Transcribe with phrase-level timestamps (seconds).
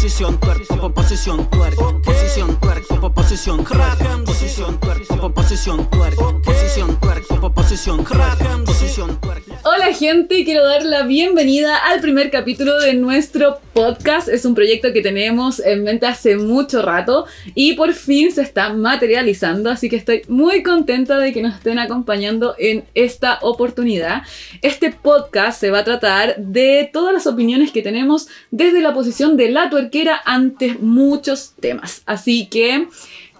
[0.00, 8.04] Posición twerk, posición twerk, posición twerk, posición twerk, posición twerk, posición twerk, posición twerk, posición
[8.04, 9.49] twerk, posición twerk.
[9.62, 14.26] Hola gente, quiero dar la bienvenida al primer capítulo de nuestro podcast.
[14.26, 18.72] Es un proyecto que tenemos en mente hace mucho rato y por fin se está
[18.72, 24.22] materializando, así que estoy muy contenta de que nos estén acompañando en esta oportunidad.
[24.62, 29.36] Este podcast se va a tratar de todas las opiniones que tenemos desde la posición
[29.36, 32.02] de la tuerquera ante muchos temas.
[32.06, 32.88] Así que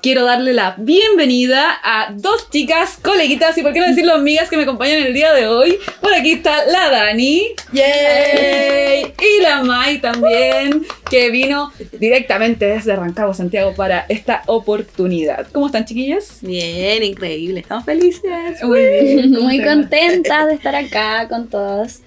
[0.03, 4.57] quiero darle la bienvenida a dos chicas, coleguitas y por qué no decirlo amigas que
[4.57, 5.79] me acompañan el día de hoy.
[6.01, 7.43] Por aquí está la Dani.
[7.73, 9.13] ¡Yay!
[9.19, 15.47] Y la Mai también, que vino directamente desde Rancagua, Santiago, para esta oportunidad.
[15.53, 16.39] ¿Cómo están, chiquillas?
[16.41, 17.61] Bien, increíble.
[17.61, 18.63] Estamos felices.
[18.63, 19.31] Muy bien.
[19.33, 22.01] Muy contenta de estar acá con todos.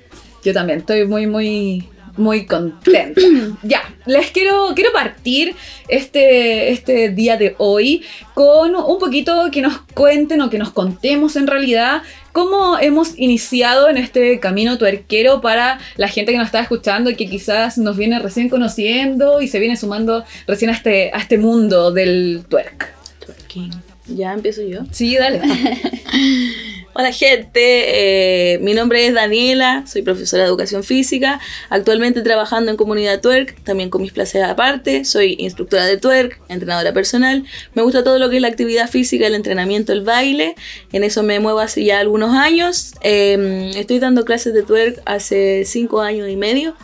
[0.44, 3.22] Yo también estoy muy, muy, muy contenta.
[3.64, 5.56] ya, les quiero, quiero partir
[5.88, 11.36] este, este día de hoy con un poquito que nos cuenten o que nos contemos
[11.36, 16.60] en realidad cómo hemos iniciado en este camino tuerquero para la gente que nos está
[16.60, 21.12] escuchando y que quizás nos viene recién conociendo y se viene sumando recién a este,
[21.14, 22.94] a este mundo del twerk.
[23.26, 23.72] Twerking.
[24.08, 24.82] Ya empiezo yo.
[24.92, 25.42] Sí, dale.
[26.96, 32.78] Hola gente, eh, mi nombre es Daniela, soy profesora de educación física, actualmente trabajando en
[32.78, 38.04] comunidad twerk, también con mis clases aparte, soy instructora de twerk, entrenadora personal, me gusta
[38.04, 40.54] todo lo que es la actividad física, el entrenamiento, el baile,
[40.92, 45.64] en eso me muevo hace ya algunos años, eh, estoy dando clases de twerk hace
[45.66, 46.76] cinco años y medio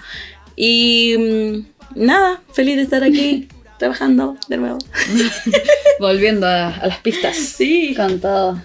[0.55, 3.47] y mm, nada, feliz de estar aquí.
[3.77, 4.77] Trabajando de nuevo.
[6.01, 7.37] Volviendo a, a las pistas.
[7.37, 7.93] Sí.
[7.95, 8.59] Con todo.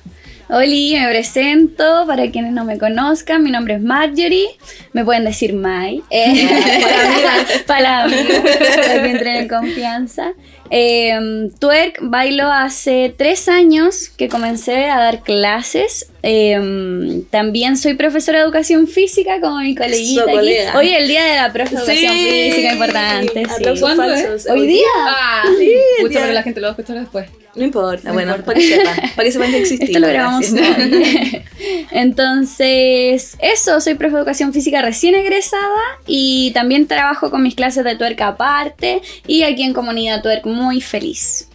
[0.51, 3.43] Oli, me presento para quienes no me conozcan.
[3.43, 4.49] Mi nombre es Marjorie.
[4.93, 6.03] Me pueden decir Mai.
[6.11, 6.49] Eh,
[7.67, 10.33] para amigos, para que entren en confianza.
[10.71, 16.11] Eh, twerk bailo hace tres años que comencé a dar clases.
[16.23, 20.25] Eh, también soy profesora de educación física como mi coleguita.
[20.25, 20.77] Colega.
[20.77, 22.51] Hoy es el día de la profe de educación Sí.
[22.51, 23.45] física, importante.
[23.45, 23.51] sí.
[23.55, 24.47] Aplausos ¿Cuándo falsos.
[24.51, 24.87] ¿Hoy día?
[25.07, 26.21] Ah, Sí, Pucha, ya.
[26.21, 27.27] pero la gente lo va a escuchar después.
[27.57, 28.47] No importa, No bueno, importa.
[28.47, 29.89] para que sepan, para que sepan que existimos.
[29.91, 30.47] Esto lo grabamos.
[31.93, 35.63] Entonces, eso, soy profe de educación física recién egresada
[36.07, 40.81] y también trabajo con mis clases de tuerca aparte y aquí en Comunidad Tuerca muy
[40.81, 41.49] feliz.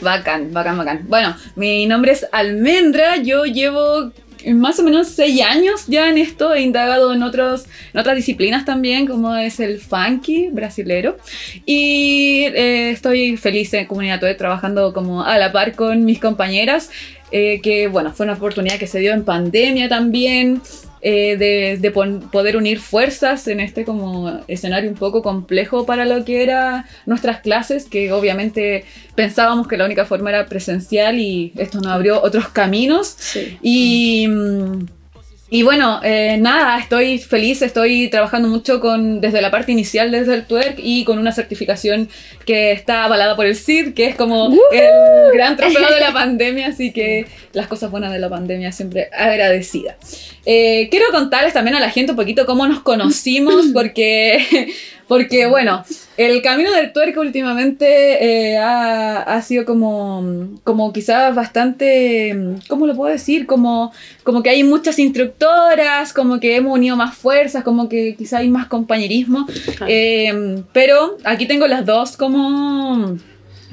[0.00, 1.04] Bacán, bacán, bacán.
[1.08, 4.12] Bueno, mi nombre es Almendra, yo llevo
[4.52, 8.64] más o menos seis años ya en esto, he indagado en, otros, en otras disciplinas
[8.64, 11.16] también, como es el funky brasilero,
[11.64, 16.90] y eh, estoy feliz en Comunidad trabajando como a la par con mis compañeras,
[17.30, 20.60] eh, que bueno, fue una oportunidad que se dio en pandemia también,
[21.06, 26.42] eh, de, poder unir fuerzas en este como escenario un poco complejo para lo que
[26.42, 31.88] eran nuestras clases, que obviamente pensábamos que la única forma era presencial y esto nos
[31.88, 33.14] abrió otros caminos.
[33.18, 33.58] Sí.
[33.60, 34.86] Y, mm,
[35.50, 40.34] y bueno, eh, nada, estoy feliz, estoy trabajando mucho con, desde la parte inicial, desde
[40.34, 42.08] el twerk y con una certificación
[42.46, 46.68] que está avalada por el CID, que es como el gran trofeo de la pandemia,
[46.68, 49.96] así que las cosas buenas de la pandemia siempre agradecida.
[50.46, 54.72] Eh, quiero contarles también a la gente un poquito cómo nos conocimos, porque,
[55.08, 55.84] porque bueno,
[56.16, 62.36] el camino del twerk últimamente eh, ha, ha sido como, como quizás bastante,
[62.68, 63.46] ¿cómo lo puedo decir?
[63.46, 63.92] Como,
[64.22, 68.48] como que hay muchas instructoras, como que hemos unido más fuerzas, como que quizás hay
[68.48, 69.46] más compañerismo.
[69.86, 73.16] Eh, pero aquí tengo las dos como,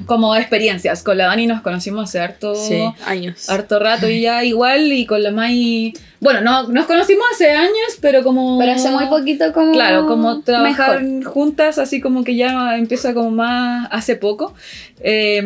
[0.06, 1.02] como experiencias.
[1.02, 3.48] Con la Dani nos conocimos hace harto, Sí, años.
[3.48, 5.94] harto rato y ya igual, y con la Mai...
[6.22, 8.56] Bueno, no, nos conocimos hace años, pero como...
[8.56, 9.72] Pero hace muy poquito como...
[9.72, 11.32] Claro, como trabajar mejor.
[11.32, 14.54] juntas, así como que ya empieza como más hace poco.
[15.00, 15.42] Eh,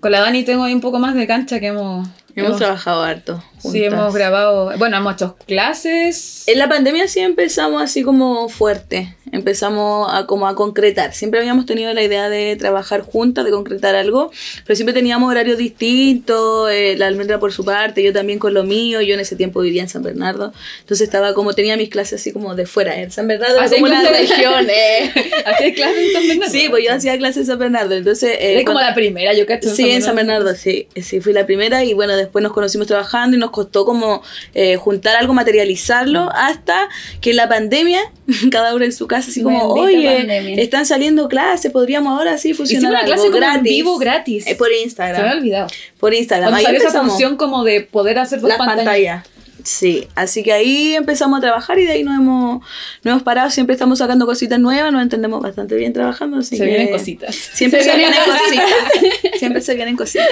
[0.00, 2.08] con la Dani tengo ahí un poco más de cancha que hemos...
[2.34, 3.40] Hemos trabajado harto.
[3.60, 3.92] Sí, juntas.
[3.92, 4.72] hemos grabado...
[4.78, 6.44] Bueno, hemos hecho clases...
[6.46, 11.12] En la pandemia sí empezamos así como fuerte, empezamos a como a concretar.
[11.12, 14.30] Siempre habíamos tenido la idea de trabajar juntas, de concretar algo,
[14.66, 18.64] pero siempre teníamos horarios distintos, eh, la almendra por su parte, yo también con lo
[18.64, 22.20] mío, yo en ese tiempo vivía en San Bernardo, entonces estaba como, tenía mis clases
[22.20, 25.12] así como de fuera, en San Bernardo Así como la clases- región, eh.
[25.44, 26.52] ¿Hacías clases en San Bernardo?
[26.52, 28.30] Sí, pues yo hacía clases en San Bernardo, entonces...
[28.40, 29.68] eh, Eres como la primera, yo cacho.
[29.74, 33.36] Sí, en San Bernardo, sí, sí, fui la primera y bueno, después nos conocimos trabajando
[33.36, 34.22] y nos costó como
[34.54, 36.88] eh, juntar algo, materializarlo, hasta
[37.20, 38.00] que en la pandemia,
[38.50, 40.62] cada uno en su casa, así como, oye, pandemia.
[40.62, 43.56] están saliendo clases, podríamos ahora sí Hicimos fusionar una algo clase como gratis.
[43.58, 44.46] en vivo gratis.
[44.46, 45.38] Eh, por Se me había Instagram.
[45.38, 45.66] olvidado.
[45.98, 46.50] Por Instagram.
[46.50, 48.84] Cuando Ahí salió esa función como de poder hacer dos Las pantallas.
[48.84, 49.26] pantallas.
[49.68, 52.60] Sí, así que ahí empezamos a trabajar y de ahí nos hemos,
[53.04, 53.50] nos hemos parado.
[53.50, 56.38] Siempre estamos sacando cositas nuevas, nos entendemos bastante bien trabajando.
[56.38, 57.34] Así Se que vienen cositas.
[57.34, 59.38] Siempre se, vienen cositas.
[59.38, 60.26] Siempre se vienen cositas.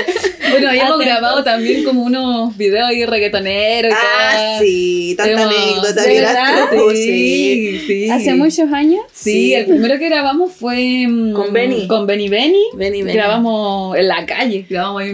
[0.51, 5.55] Bueno, ahí hemos grabado también como unos videos ahí reggaetoneros y Ah, sí, tanta Hemos-
[5.55, 8.11] anécdota, tú, Sí, sí.
[8.11, 9.03] Hace muchos años.
[9.13, 9.55] Sí, Sí.
[9.55, 11.87] el primero que grabamos fue mm, Con Benny.
[11.87, 12.65] Con Benny Benny.
[12.73, 13.13] Benny, Benny.
[13.19, 15.13] Grabamos en la calle, grabamos ahí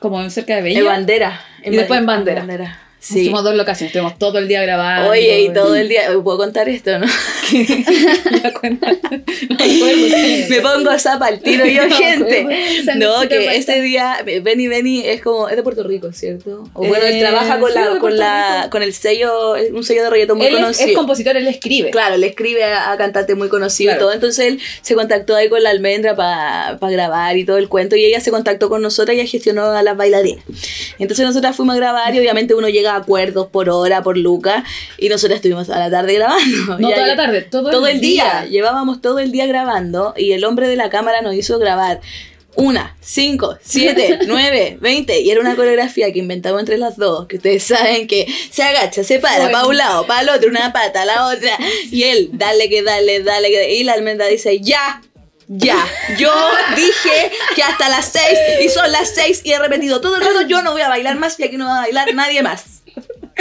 [0.00, 0.80] como cerca de Bella.
[0.80, 1.40] En bandera.
[1.64, 2.86] Y después en bandera.
[3.00, 3.20] Sí.
[3.20, 5.10] Hicimos dos locaciones, estuvimos todo el día grabando.
[5.10, 7.06] Oye, y todo el día, ¿puedo contar esto, no?
[8.42, 8.90] La cuenta.
[8.92, 8.98] No
[9.58, 10.48] recuerdo.
[10.48, 12.46] Me pongo zapa al tiro yo, No, gente.
[12.96, 16.64] No, que ese día, Benny Benny es como, es de Puerto Rico, ¿cierto?
[16.74, 20.04] O bueno, él Eh, trabaja con, sí, la, con, la, con el sello, un sello
[20.04, 20.88] de reggaetón muy Él conocido.
[20.90, 21.90] es compositor, él escribe.
[21.90, 23.98] Claro, le escribe a, a cantantes muy conocidos Claro.
[23.98, 24.12] y todo.
[24.14, 27.96] Entonces él se contactó ahí con la almendra para grabar y todo el cuento.
[27.96, 30.44] Y ella se contactó con nosotras y ella gestionó a las bailarinas.
[30.98, 34.64] Entonces nosotras fuimos a grabar y obviamente uno llega a acuerdos por hora, por lucas.
[34.98, 36.78] Y nosotras estuvimos a la tarde grabando.
[36.78, 38.46] No toda la tarde, todo, todo el día.
[38.46, 42.00] Llevábamos todo el día grabando y el hombre de la cámara nos hizo grabar
[42.56, 45.20] una, cinco, siete, nueve, veinte.
[45.20, 49.04] Y era una coreografía que inventamos entre las dos, que ustedes saben que se agacha,
[49.04, 49.52] se para, Bueno.
[49.52, 51.56] para un lado, para el otro, una pata, la otra.
[51.90, 55.02] Y él, dale que dale, dale que Y la almendra dice, ya.
[55.52, 55.84] Ya,
[56.16, 56.32] yo
[56.76, 60.42] dije que hasta las seis y son las seis y he repetido todo el rato,
[60.42, 62.79] yo no voy a bailar más y aquí no va a bailar nadie más.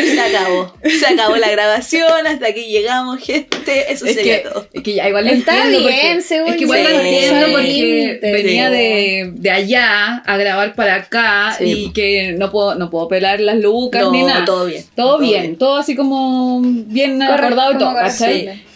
[0.04, 4.68] Se acabó, se acabó la grabación, hasta aquí llegamos, gente, eso Es sería que, todo.
[4.74, 7.00] es que ya igual lo Está entiendo bien, porque- según Es que igual yo, lo
[7.02, 7.52] entiendo sí.
[7.52, 8.32] porque Sí.
[8.32, 11.66] venía de, de allá a grabar para acá Sí.
[11.66, 14.46] y que no puedo, no puedo pelar las lucas No, ni nada.
[14.46, 14.84] todo bien.
[14.96, 17.94] Todo, bien, todo así como bien Correcto, acordado y todo.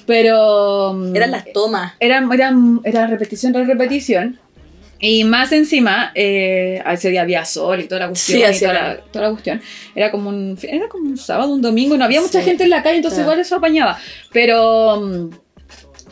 [0.05, 1.93] Pero mm, Eran las tomas.
[1.99, 4.39] eran, eran, era repetición tras repetición.
[5.05, 8.37] Y más encima, eh, ese día había sol y toda la cuestión.
[8.37, 9.03] Sí, y hacía toda, la, calor.
[9.11, 9.61] toda la cuestión.
[9.95, 11.97] Era como un, era como un sábado, un domingo.
[11.97, 13.31] No había mucha Sí, gente en la calle, entonces claro.
[13.33, 13.97] igual eso apañaba.
[14.31, 15.01] Pero.
[15.01, 15.29] mm,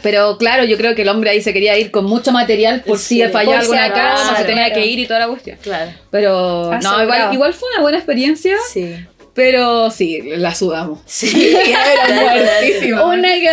[0.01, 2.97] Pero claro, yo creo que el hombre ahí se quería ir con mucho material por
[2.97, 4.81] si Sí, fallaba si alguna acaso, cama, se tenía claro.
[4.81, 5.57] que ir y toda la cuestión.
[5.61, 5.91] Claro.
[6.09, 6.31] Pero
[6.65, 7.03] no, Asegurado.
[7.03, 8.95] igual, igual fue una buena experiencia, Sí.
[9.33, 11.00] Pero sí, la sudamos.
[11.06, 11.56] Sí.
[11.56, 13.06] Era muertísima.
[13.06, 13.45] Una que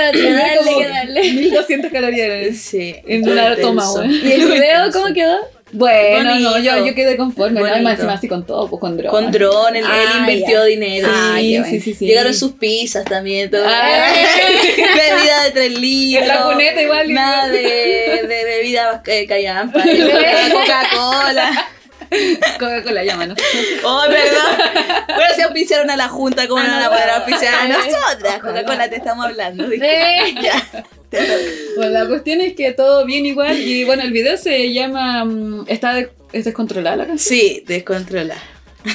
[0.93, 1.33] dale.
[1.33, 2.57] 1200 calorías.
[2.57, 2.97] Sí.
[3.07, 3.85] En una toma.
[4.07, 5.37] ¿Y el video cómo quedó?
[5.71, 6.51] Bueno, Bonito.
[6.51, 7.67] no, yo, yo quedé conforme, ¿no?
[7.67, 7.85] Y Bonito.
[7.85, 9.11] más encima así con todo, pues con droga.
[9.11, 10.65] Con dron, él, él Ah, invirtió ya.
[10.65, 11.09] dinero.
[11.37, 12.07] Sí, Ah, sí, sí, sí.
[12.07, 13.51] Llegaron sus pizzas también.
[13.51, 13.65] Todo.
[13.67, 14.11] Ah.
[14.77, 16.23] bebida de 3 litros.
[16.23, 17.13] En la cuneta igual.
[17.13, 19.83] Nada de, de bebida eh, callampa.
[19.83, 21.69] Coca-Cola.
[22.59, 23.39] Coca-Cola, llámanos.
[23.85, 25.07] Oh, perdón.
[25.07, 28.39] Bueno, se auspiciaron a la junta, ¿cómo no la podrán auspiciar a nosotras?
[28.41, 29.71] Coca-Cola te estamos hablando.
[29.71, 30.63] Eh, Ya.
[31.77, 33.59] Bueno, la cuestión es que todo bien igual.
[33.59, 35.25] Y bueno, el video se llama.
[35.25, 37.39] mm, Está de- es descontrolada la canción.
[37.41, 38.35] Sí, descontrola.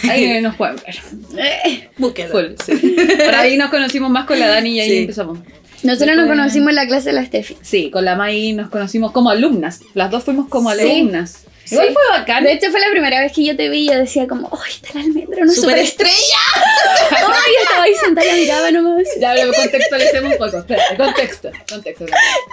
[0.10, 0.95] Ahí nos pueden ver.
[2.31, 2.95] Full, sí.
[3.25, 4.98] Por ahí nos conocimos más con la Dani y ahí Sí.
[5.00, 5.39] empezamos.
[5.81, 7.57] Nosotros nos conocimos en la clase de la Steffi.
[7.62, 9.81] Sí, con la Mai nos conocimos como alumnas.
[9.94, 10.80] Las dos fuimos como Sí.
[10.81, 11.45] alumnas.
[11.71, 11.94] Igual Sí.
[11.94, 12.44] fue bacán.
[12.44, 14.71] De hecho, fue la primera vez que yo te vi y yo decía como, ¡ay,
[14.74, 15.44] está la almendra!
[15.44, 16.12] Una Superestrella.
[16.13, 17.27] superestrella!
[17.45, 19.04] ¡Ay, estaba ahí sentada y miraba nomás!
[19.19, 20.57] Ya, pero contextualicemos un poco.
[20.60, 22.06] Espera, contexto, contexto.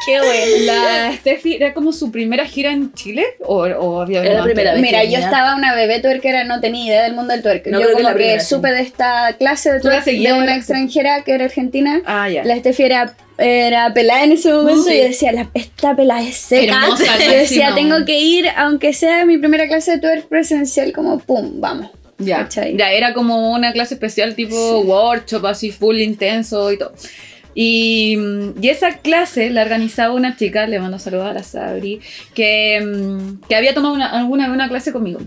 [0.06, 0.56] ¡Qué bueno!
[0.72, 4.72] La Steffi era como su primera gira en Chile o, o había Era la primera
[4.72, 4.82] vez.
[4.82, 7.70] Mira, yo estaba una bebé tuerquera, no tenía idea del mundo del tuerque.
[7.70, 8.46] No, yo que como que, sí.
[8.46, 12.00] supe de esta clase de ¿Tú la tuerque de una extranjera que era argentina.
[12.06, 12.44] Ah, ya.
[12.44, 16.36] La Steffi era, era pelada en ese momento y yo decía, la, esta pelada es
[16.36, 16.82] seca.
[16.84, 21.18] Hermosa, yo decía, tengo que ir, aunque sea mi primera clase de twerk presencial, como
[21.18, 21.90] pum, vamos.
[22.18, 22.76] Ya, ¿Cachai?
[22.76, 26.92] ya era como una clase especial tipo workshop, así full intenso y todo.
[27.54, 28.18] Y,
[28.60, 32.00] y esa clase la organizaba una chica, le mando saludos a la Sabri,
[32.34, 35.20] que, mm, que había tomado una, alguna una clase conmigo.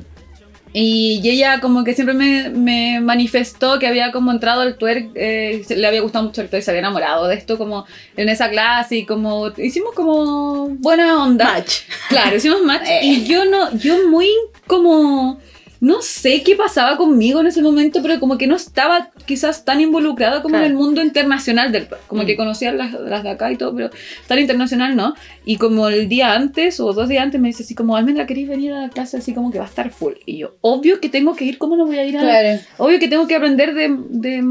[0.73, 5.63] Y, ella como que siempre me, me manifestó que había como entrado al twerk, eh,
[5.69, 7.85] le había gustado mucho el twerk, se había enamorado de esto como
[8.17, 11.45] en esa clase y como hicimos como buena onda.
[11.53, 11.81] Match.
[12.09, 12.99] Claro, hicimos match Eh.
[13.03, 14.27] y yo no, yo muy
[14.67, 15.39] como,
[15.83, 19.81] no sé qué pasaba conmigo en ese momento, pero como que no estaba quizás tan
[19.81, 20.65] involucrada como Claro.
[20.65, 21.87] en el mundo internacional del.
[22.07, 22.25] Como Mm.
[22.25, 23.89] que conocía las, las de acá y todo, pero
[24.27, 25.13] tan internacional no.
[25.43, 28.47] Y como el día antes o dos días antes me dice así como, Almendra, ¿queréis
[28.47, 30.13] venir a la clase así como que va a estar full?
[30.25, 32.59] Y yo, obvio que tengo que ir, ¿cómo no voy a ir a Claro.
[32.77, 34.41] Obvio que tengo que aprender de, de-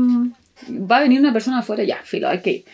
[0.71, 2.65] Va a venir una persona afuera, ya, filo, hay que ir.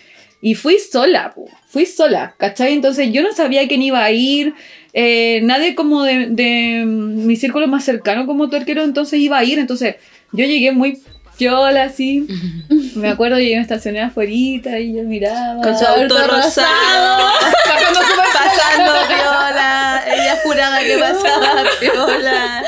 [0.40, 1.34] Y fui sola,
[1.68, 2.72] fui sola, ¿cachai?
[2.74, 4.54] Entonces yo no sabía quién iba a ir,
[4.92, 9.59] eh, nadie como de, de mi círculo más cercano como tuerquero entonces iba a ir,
[9.59, 9.97] entonces
[10.33, 10.99] yo llegué muy
[11.38, 12.26] fiola así,
[12.97, 14.61] me acuerdo, llegué me estacioné afuera y
[14.95, 15.62] yo miraba.
[15.62, 17.30] Con su auto rosado.
[17.64, 18.00] pasando
[18.33, 20.04] Pasando piola.
[20.07, 22.64] Ella juraba que pasaba piola.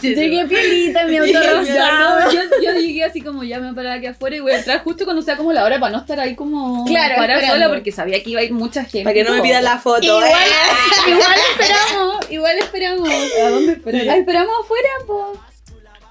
[0.00, 2.30] Llegué pielita, mi auto rosado.
[2.32, 4.58] yo, yo llegué así como ya me voy a parar aquí afuera y voy a
[4.58, 7.64] entrar justo cuando sea como la hora para no estar ahí como Claro, parada esperando.
[7.64, 9.04] sola porque sabía que iba a ir mucha gente.
[9.04, 10.02] Para que no me pidan la foto.
[10.04, 11.10] Igual, ¿eh?
[11.10, 13.08] igual esperamos, igual esperamos.
[13.44, 14.08] ¿A dónde esperar?
[14.08, 15.40] Ah, esperamos afuera, po.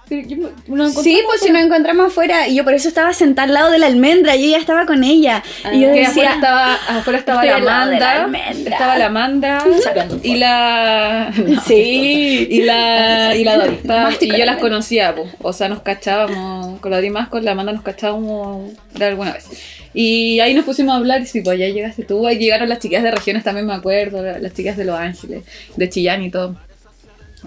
[0.10, 2.48] Pero yo me- no Sí, pues si nos encontramos afuera.
[2.48, 4.36] Y yo por eso estaba sentada al lado de la almendra.
[4.38, 5.44] Yo ya estaba con ella.
[5.74, 9.64] y yo afuera decía, estaba, afuera estaba la Amanda, estaba la Amanda
[10.24, 12.48] y la no, sí.
[12.50, 15.28] y la y la Dori Estaba- Más y yo las conocía, po.
[15.42, 19.34] o sea, nos cachábamos con la Dori más con la Amanda nos cachábamos de alguna
[19.34, 19.46] vez.
[19.94, 22.80] Y ahí nos pusimos a hablar y sí, pues ya llegaste tú, ahí llegaron las
[22.80, 25.44] chicas de regiones también me acuerdo, la- las chicas de Los Ángeles,
[25.76, 26.56] de Chillán y todo.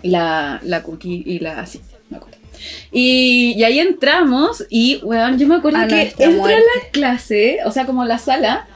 [0.02, 2.38] La la Cookie y la sí, me acuerdo.
[2.92, 6.62] Y, y ahí entramos y, weón, yo me acuerdo A que nuestra entro a muerte.
[6.84, 8.66] la clase, o sea, como la sala,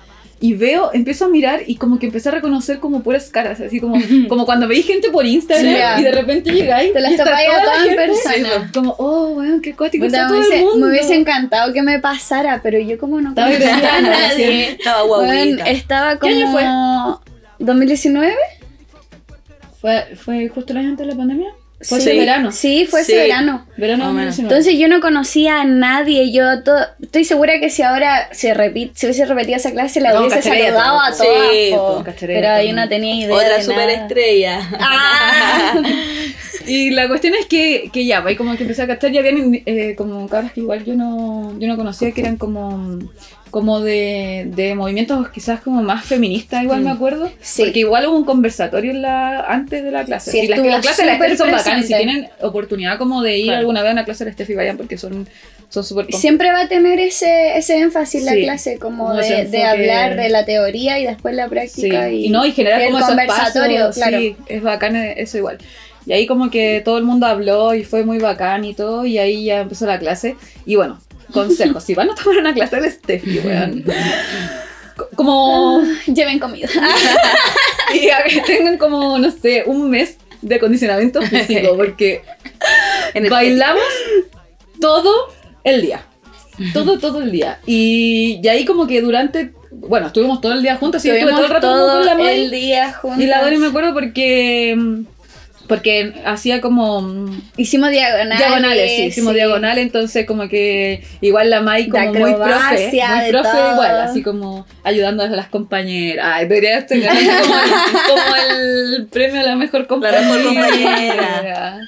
[0.40, 3.80] y veo, empiezo a mirar y como que empecé a reconocer como puras caras, así
[3.80, 3.96] como,
[4.28, 7.22] como cuando veis gente por Instagram Sí, y de repente llegáis Te las y está
[7.22, 8.66] a toda la todas en gente, persona.
[8.66, 10.86] sí, como, oh, weón, qué cuático está me, todo el hubiese, mundo.
[10.86, 14.70] me hubiese encantado que me pasara, pero yo como no Estaba conocía a nadie.
[14.78, 15.64] Estaba Bueno, guaguita.
[15.70, 17.20] estaba ¿Qué año como...
[17.60, 18.32] ¿2019?
[19.80, 21.54] ¿Fue, ¿Fue justo el año antes de la pandemia?
[21.84, 22.10] Fue Sí.
[22.10, 22.50] ese verano.
[22.52, 23.12] Sí, fue Sí.
[23.12, 23.66] ese verano.
[23.76, 24.36] Verano Más o menos.
[24.36, 24.54] 2019.
[24.54, 26.72] Entonces yo no conocía a nadie, yo to-
[27.02, 30.42] estoy segura que si ahora se repite, si hubiese repetido esa clase la No, hubiese
[30.42, 31.24] saludado a todo.
[31.26, 32.04] todas, Sí, po.
[32.20, 32.62] pero todo.
[32.62, 34.60] yo no tenía idea Otra superestrella.
[34.80, 35.74] Ah.
[36.66, 39.52] Y la cuestión es que, que ya, pues como que empecé a cachar, ya habían
[39.66, 42.98] eh, como cabras que igual yo no, yo no conocía, que eran como,
[43.54, 47.30] como de, de movimientos quizás como más feministas, igual me acuerdo.
[47.40, 47.62] Sí.
[47.62, 50.32] Porque igual hubo un conversatorio en la, antes de la clase.
[50.32, 53.38] Sí, y las, las clases de la Steffi son bacanas, si tienen oportunidad como de
[53.38, 53.60] ir Claro.
[53.60, 55.28] alguna vez a una clase de la Steffi, vayan porque son
[55.68, 56.06] son súper.
[56.12, 60.30] Siempre va a tener ese, ese énfasis la Sí, clase, como de, de hablar de
[60.30, 62.10] la teoría y después la Sí, práctica.
[62.10, 64.18] y, y, no, y generar como esos conversatorio, espacios, claro.
[64.18, 65.58] sí, es bacán eso igual.
[66.06, 69.18] Y ahí como que todo el mundo habló y fue muy bacán y todo, y
[69.18, 70.34] ahí ya empezó la clase.
[70.66, 70.98] Y bueno,
[71.32, 73.84] consejos, si van a tomar una clase del Steffi, weón.
[74.96, 76.68] co- Como Lleven comida.
[77.94, 82.22] y a que tengan como, no sé, un mes de acondicionamiento físico, porque
[83.14, 83.82] En el- bailamos
[84.80, 85.12] todo
[85.64, 86.02] el día.
[86.72, 87.58] Todo, todo el día.
[87.66, 91.44] Y, y ahí como que durante, bueno, estuvimos todo el día juntos, sí, estuve todo
[91.46, 93.20] el rato como con la todo el día juntos.
[93.20, 95.00] Y la Dori me acuerdo porque mm,
[95.68, 98.38] porque hacía como mm, Hicimos diagonales.
[98.38, 99.36] diagonales, sí, hicimos sí.
[99.36, 103.72] diagonales, entonces como que igual la Mai como muy profe, muy profe todo.
[103.72, 106.26] igual, así como ayudando a las compañeras.
[106.34, 108.36] Ay, debería estar ganando como, el- como
[108.96, 110.20] el premio a la mejor compañera.
[110.22, 111.80] mejor compañera.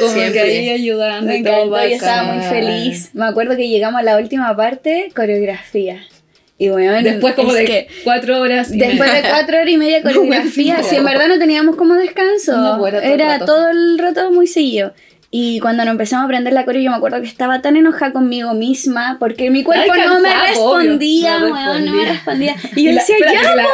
[0.00, 0.32] Como Siempre.
[0.32, 3.10] que ahí ayudando Me y todo encantó, yo estaba muy feliz.
[3.14, 6.00] Me acuerdo que llegamos a la última parte, coreografía.
[6.62, 9.30] Y bueno, Después como de que cuatro horas y después de media.
[9.30, 13.00] cuatro horas y media coreografía, No, si en verdad no teníamos como descanso, No, era
[13.00, 13.44] todo el era rato.
[13.46, 14.92] todo el rato muy seguido.
[15.34, 18.12] Y cuando nos empezamos a aprender la coreo, yo me acuerdo que estaba tan enojada
[18.12, 22.52] conmigo misma porque mi cuerpo Ay, no me respondía, No weón, no me respondía.
[22.54, 22.56] respondía.
[22.76, 23.70] Y yo Y la- decía, ya, la- po,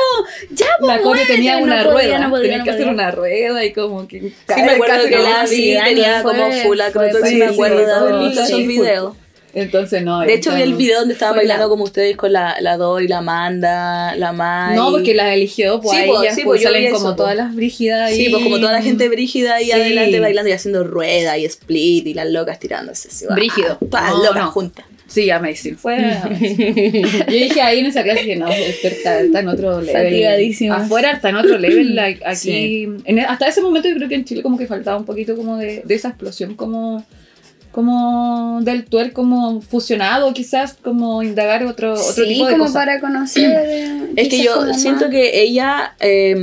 [0.52, 1.80] ya, po, La Core tenía muévete".
[1.82, 4.70] una rueda, no podía, tenía no que hacer una rueda y como que Sí, me
[4.70, 9.16] acuerdo que la vi, tenía como full acrobacia, fue sí me acuerdo de esos videos.
[9.54, 10.20] Entonces no.
[10.20, 13.18] De hecho, vi el video donde la- bailando como ustedes con la, la Dori, la
[13.18, 14.76] Amanda, la Mai.
[14.76, 17.44] No, porque las eligió, pues Sí, a pues, ellas sí, pues, salen como todas pues.
[17.46, 18.30] las brígidas Sí, y...
[18.30, 19.72] pues como toda la gente brígida ahí Sí.
[19.72, 23.08] adelante bailando y haciendo rueda y split y las locas tirándose.
[23.08, 23.78] así, Brígido.
[23.90, 24.50] Todas No, locas no.
[24.52, 24.84] juntas.
[25.06, 25.78] Sí, amazing.
[25.78, 26.66] Fue amazing.
[27.02, 30.70] Yo dije ahí en esa clase que no, está, está en otro level.
[30.70, 31.94] Afuera está en otro level.
[31.96, 32.88] like, aquí, Sí.
[33.06, 35.56] en- hasta ese momento yo creo que en Chile como que faltaba un poquito como
[35.56, 37.04] de, de esa explosión como
[37.78, 42.74] como del tuer como fusionado quizás como indagar otro, otro Sí, tipo de como cosas.
[42.74, 43.52] para conocer.
[43.56, 45.10] eh, Es que yo siento más.
[45.12, 46.34] que ella, eh,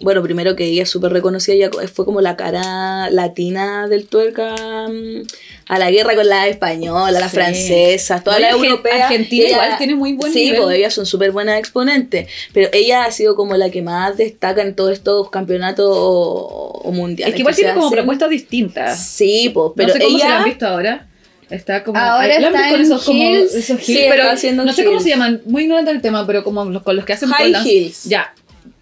[0.00, 4.56] bueno, primero que ella es súper reconocida, ella fue como la cara latina del tuerca
[4.88, 5.22] mm,
[5.68, 7.36] a la guerra con las españolas, las Sí.
[7.36, 9.02] francesas, todas las europeas.
[9.02, 10.62] Argentina ella- igual tiene muy buen Sí, nivel.
[10.62, 14.62] pues ellas son súper buenas exponentes, pero ella ha sido como la que más destaca
[14.62, 17.32] en todos estos campeonatos o, o mundiales.
[17.32, 17.96] es que igual se tiene como hacen.
[17.96, 20.38] propuestas distintas Sí, pues, pero no sé cómo se la ella...
[20.38, 21.06] han visto ahora.
[21.48, 21.96] Está como.
[21.98, 23.22] Ahora ay, ¿la han está con en esos como.
[23.22, 23.54] heels.
[23.54, 25.42] Esos Sí, heels, está pero haciendo no sé cómo se llaman.
[25.46, 27.70] Muy ignorante del tema, pero como los, con los que hacen High pole dance.
[27.70, 28.04] heels.
[28.04, 28.34] Ya.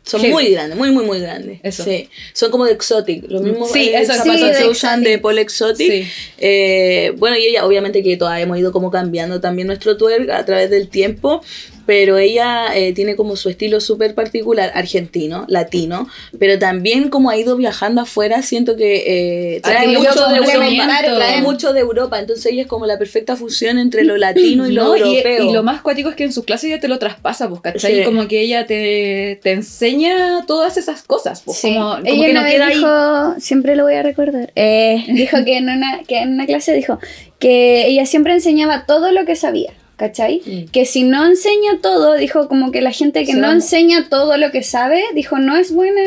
[0.04, 0.32] Son Heavy.
[0.32, 1.61] muy grandes, muy, muy, muy grandes.
[1.62, 1.82] Eso.
[1.82, 2.08] Sí.
[2.34, 3.25] Son como de exotic.
[3.28, 5.08] Los mismos Sí, eh, eso es zapatos sí, se usan exotic.
[5.12, 5.90] de pole exotic.
[6.04, 6.11] Sí.
[6.38, 10.44] Eh, bueno, y ella, obviamente que todas hemos ido como cambiando también nuestro twerk a
[10.44, 11.42] través del tiempo.
[11.87, 17.37] Pero ella eh, tiene como su estilo súper particular, argentino, latino, pero también como ha
[17.37, 22.19] ido viajando afuera, siento que eh, Ah, trae mucho de Europa, trae mucho de Europa,
[22.19, 25.50] entonces ella es como la perfecta fusión entre lo latino y lo No, y, europeo.
[25.50, 27.99] y lo más cuático es que en sus clases ya te lo traspasa, pues, ¿cachai?
[27.99, 28.05] Sí.
[28.05, 31.75] Como que ella te, te enseña todas esas cosas, pues, Sí.
[31.75, 32.75] como, como Ella que no queda ahí.
[32.76, 36.73] dijo, siempre lo voy a recordar, eh, dijo que en, una, que en una clase
[36.75, 36.99] dijo
[37.38, 40.42] que ella siempre enseñaba todo lo que sabía, ¿cachai?
[40.44, 40.70] Mm.
[40.70, 44.50] Que si no enseña todo, dijo como que la gente que no enseña todo lo
[44.50, 46.00] que sabe, dijo no es buena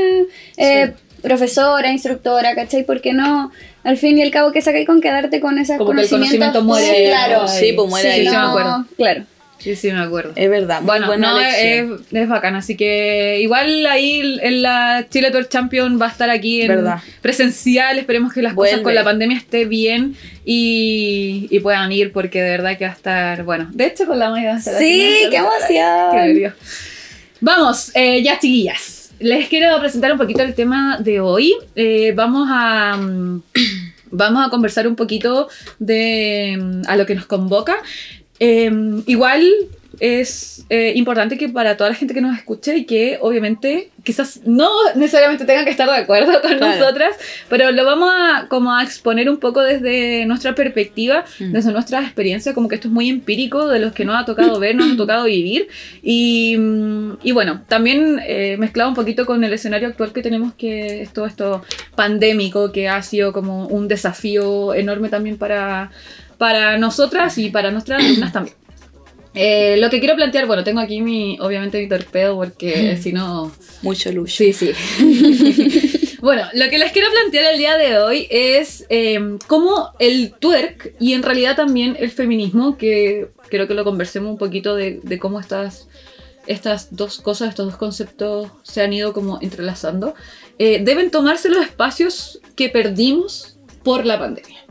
[0.58, 2.84] eh, profesora, instructora, ¿cachai?
[2.84, 3.52] Porque no,
[3.84, 6.52] al fin y al cabo, que sacáis con quedarte con esos Como que el conocimientos?
[6.52, 7.04] conocimiento muere.
[7.04, 7.48] Sí, claro.
[7.48, 8.26] Sí, pues muere sí, ahí.
[8.26, 8.86] Sí, me no, acuerdo.
[8.98, 9.24] Claro.
[9.60, 10.34] Sí, sí, me acuerdo.
[10.36, 15.08] Es verdad, muy Bueno, buena no, es, es bacán, así que igual ahí en la
[15.10, 17.00] Chile Tour Champion va a estar aquí en Verdad.
[17.22, 22.42] presencial, esperemos que las cosas con la pandemia esté bien y, y puedan ir porque
[22.42, 24.78] de verdad que va a estar, bueno, de hecho con la Maya va a estar
[24.78, 26.54] Sí, qué emoción.
[27.40, 29.12] Vamos, eh, ya chiquillas.
[29.20, 31.54] Les quiero presentar un poquito el tema de hoy.
[31.76, 33.42] Eh, vamos a mm,
[34.12, 35.50] vamos a conversar un poquito
[35.80, 37.78] de mm, a lo que nos convoca.
[38.40, 38.72] Eh,
[39.08, 39.44] igual
[40.00, 44.42] es eh, importante que para toda la gente que nos escuche y que obviamente quizás
[44.46, 46.68] no necesariamente tengan que estar de acuerdo con Claro.
[46.78, 47.16] nosotras,
[47.50, 51.52] pero lo vamos a como a exponer un poco desde nuestra perspectiva, Mm.
[51.52, 54.60] desde nuestra experiencia, como que esto es muy empírico de los que nos ha tocado
[54.60, 55.68] ver, nos ha tocado vivir
[56.04, 60.54] y, mm, y bueno, también eh, mezclado un poquito con el escenario actual que tenemos
[60.54, 61.64] que es todo esto
[61.96, 65.90] pandémico que ha sido como un desafío enorme también para,
[66.38, 68.56] para nosotras y para nuestras alumnas también.
[69.40, 73.52] Eh, lo que quiero plantear, bueno, tengo aquí mi, obviamente mi torpedo porque si no...
[73.84, 74.34] Mucho luz.
[74.34, 74.72] Sí, sí.
[76.22, 80.96] bueno, lo que les quiero plantear el día de hoy es eh, cómo el twerk
[81.00, 85.20] y en realidad también el feminismo, que creo que lo conversemos un poquito de, de
[85.20, 85.88] cómo estas,
[86.48, 90.16] estas dos cosas, estos dos conceptos se han ido como entrelazando,
[90.58, 94.67] eh, deben tomarse los espacios que perdimos por la pandemia.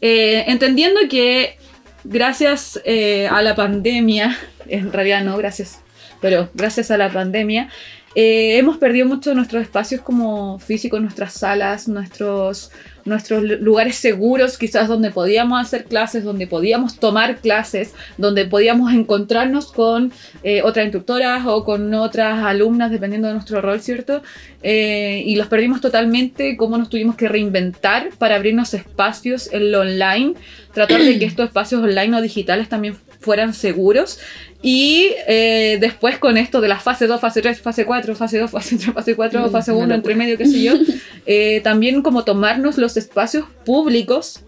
[0.00, 1.56] Eh, entendiendo que
[2.04, 4.36] gracias eh, a la pandemia,
[4.68, 5.80] en realidad no gracias,
[6.20, 7.68] pero gracias a la pandemia,
[8.14, 12.70] eh, hemos perdido mucho de nuestros espacios como físicos, nuestras salas, nuestros,
[13.04, 18.92] nuestros lu- lugares seguros, quizás donde podíamos hacer clases, donde podíamos tomar clases, donde podíamos
[18.92, 24.22] encontrarnos con eh, otras instructoras o con otras alumnas, dependiendo de nuestro rol, ¿cierto?
[24.62, 29.80] Eh, y los perdimos totalmente, cómo nos tuvimos que reinventar para abrirnos espacios en lo
[29.80, 30.34] online,
[30.74, 34.18] tratar de que estos espacios online o digitales también fueran seguros.
[34.62, 38.50] Y eh, después con esto de la fase 2, fase 3, fase 4, fase 2,
[38.50, 40.72] fase 3, fase 4, Mm, fase una 1, entre medio, qué sé yo,
[41.26, 44.40] eh, también como tomarnos los espacios públicos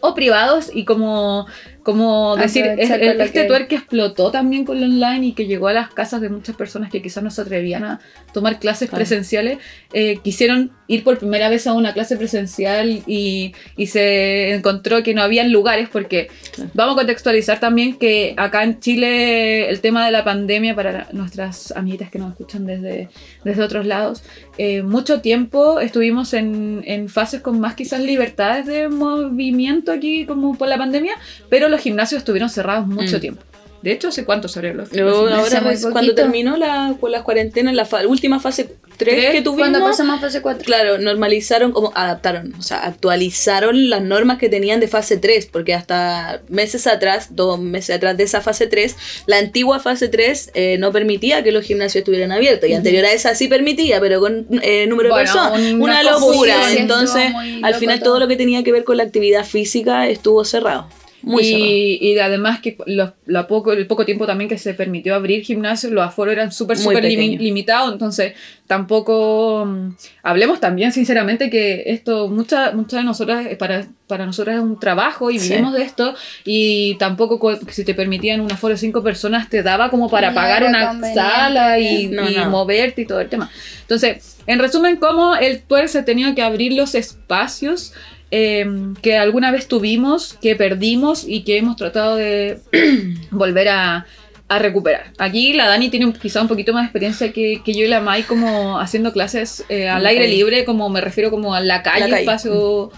[0.00, 1.46] o privados y como,
[1.82, 5.46] como decir, es, el- este que- twerk que explotó también con lo online y que
[5.46, 8.00] llegó a las casas de muchas personas que quizás no se atrevían a
[8.34, 8.98] tomar clases Claro.
[9.00, 9.58] presenciales,
[9.94, 15.14] eh, quisieron ir por primera vez a una clase presencial y, y se encontró que
[15.14, 16.70] no habían lugares porque Claro.
[16.74, 21.72] vamos a contextualizar también que acá en Chile el tema de la pandemia para nuestras
[21.74, 23.08] amiguitas que nos escuchan desde,
[23.44, 24.22] desde otros lados,
[24.58, 30.58] eh, mucho tiempo estuvimos en, en fases con más quizás libertades de movimiento aquí como
[30.58, 31.14] por la pandemia,
[31.48, 33.20] pero los gimnasios estuvieron cerrados mucho Mm.
[33.20, 33.42] tiempo.
[33.84, 35.54] De hecho, ¿hace cuánto se abrieron los Luego, gimnasios?
[35.54, 36.14] ahora, pues, cuando poquito.
[36.14, 40.16] terminó la, con las cuarentenas, la fa- última fase 3 Tres, que tuvimos, Cuando pasamos
[40.16, 40.64] a fase 4.
[40.64, 45.74] claro, normalizaron, como adaptaron, o sea, actualizaron las normas que tenían de fase 3, porque
[45.74, 50.76] hasta meses atrás, dos meses atrás de esa fase 3, la antigua fase 3 eh,
[50.78, 54.46] no permitía que los gimnasios estuvieran abiertos, y anterior a esa sí permitía, pero con
[54.62, 56.72] eh, número Bueno, de personas, una locura.
[56.72, 58.10] Entonces, al final todo.
[58.14, 60.88] todo lo que tenía que ver con la actividad física estuvo cerrado.
[61.24, 65.14] Muy y, y además que lo, lo poco, el poco tiempo también que se permitió
[65.14, 67.40] abrir gimnasios, los aforos eran súper, súper pequeños.
[67.40, 68.34] limitados, entonces
[68.66, 69.64] tampoco...
[69.66, 69.88] mm,
[70.22, 74.78] hablemos también sinceramente que esto, muchas muchas de nosotras, eh, para, para nosotras es un
[74.78, 75.48] trabajo y Sí.
[75.50, 79.62] vivimos de esto y tampoco co- si te permitían un aforo de cinco personas te
[79.62, 82.50] daba como para No pagar una sala y, No, y no.
[82.50, 83.50] moverte y todo el tema.
[83.82, 87.92] Entonces, en resumen, cómo el twerk se ha tenido que abrir los espacios
[88.36, 88.66] eh,
[89.02, 92.58] que alguna vez tuvimos, que perdimos y que hemos tratado de
[93.30, 94.06] volver a,
[94.48, 95.12] a recuperar.
[95.18, 97.88] Aquí la Dani tiene un- quizá un poquito más de experiencia que, que yo y
[97.88, 101.82] la Mai como haciendo clases eh, al aire libre, como me refiero como a la
[101.82, 102.20] calle, calle.
[102.22, 102.90] espacio,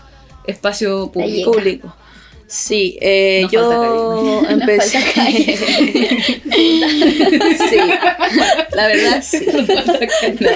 [0.46, 1.52] espacio público.
[2.48, 5.00] Sí, eh, Nos yo empecé.
[5.00, 5.56] falta calle.
[7.68, 7.76] sí,
[8.72, 9.46] la verdad sí.
[10.40, 10.50] No.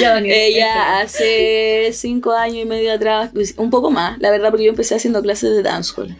[0.00, 4.50] Ya, Dani, Ella hace cinco años y medio atrás, pues, un poco más, la verdad,
[4.50, 6.14] porque yo empecé haciendo clases de dancehall.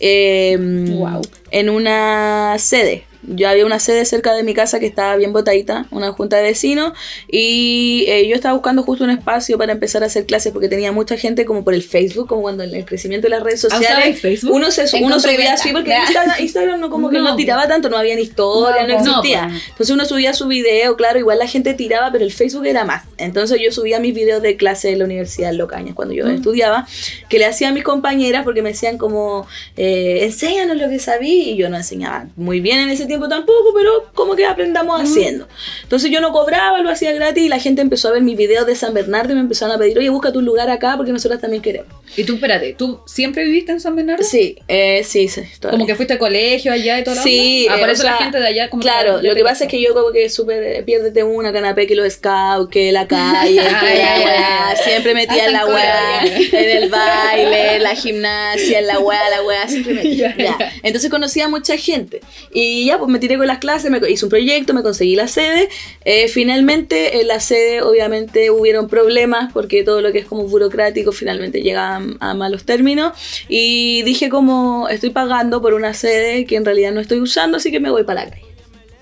[0.00, 1.22] Eh, Wow.
[1.50, 5.86] En una sede Yo había una sede cerca de mi casa que estaba bien botadita,
[5.90, 6.92] una junta de vecinos,
[7.28, 10.92] y eh, yo estaba buscando justo un espacio para empezar a hacer clases porque tenía
[10.92, 13.70] mucha gente como por el Facebook, como cuando en el crecimiento de las redes ¿Ah,
[13.70, 14.20] sociales.
[14.20, 14.52] Facebook?
[14.54, 15.94] Uno, se, uno subía así porque.
[15.96, 18.98] Instagram, Instagram no como que no, No, tiraba tanto, no había ni historia, no, No,
[18.98, 19.42] existía.
[19.46, 19.62] no, pues.
[19.70, 23.04] Entonces uno subía su video, claro, igual la gente tiraba, pero el Facebook era más.
[23.18, 26.16] Entonces yo subía mis videos de clase de la Universidad de Locañas cuando Mm.
[26.16, 26.86] yo estudiaba,
[27.28, 31.50] que le hacía a mis compañeras porque me decían como, eh, enséñanos lo que sabí,
[31.50, 35.02] y yo no enseñaba muy bien en ese tiempo tampoco, pero como que aprendamos Mm.
[35.04, 35.48] haciendo.
[35.82, 38.66] Entonces yo no cobraba, lo hacía gratis y la gente empezó a ver mis videos
[38.66, 41.40] de San Bernardo y me empezaron a pedir, oye, busca tu lugar acá porque nosotros
[41.40, 41.88] también queremos.
[42.16, 44.22] Y tú, espérate, ¿tú siempre viviste en San Bernardo?
[44.22, 45.42] Sí, eh, sí, sí.
[45.58, 45.70] todavía.
[45.78, 48.16] Como que fuiste a colegio allá y todo Sí, Ah, por eh, eso o la
[48.16, 50.84] gente de allá como Claro, ya lo que pasa es que yo como que súper
[50.84, 55.34] piérdete una canapé que los scouts, que la calle, que Ah, la weá, siempre metía
[55.34, 59.66] Hasta en la weá, en el baile, en la gimnasia, en la weá, la weá,
[59.68, 60.34] siempre metía.
[60.36, 60.56] Ya.
[60.82, 62.20] Entonces conocí a mucha gente
[62.52, 65.28] y ya pues me tiré con las clases, me hice un proyecto, me conseguí la
[65.28, 65.68] sede.
[66.04, 71.12] Eh, finalmente en la sede obviamente hubieron problemas porque todo lo que es como burocrático
[71.12, 73.12] finalmente llega a, a malos términos
[73.48, 77.70] y dije como estoy pagando por una sede que en realidad no estoy usando, así
[77.70, 78.44] que me voy para la calle.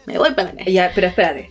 [0.06, 0.72] Me voy para la calle.
[0.72, 1.50] Ya, pero espérate.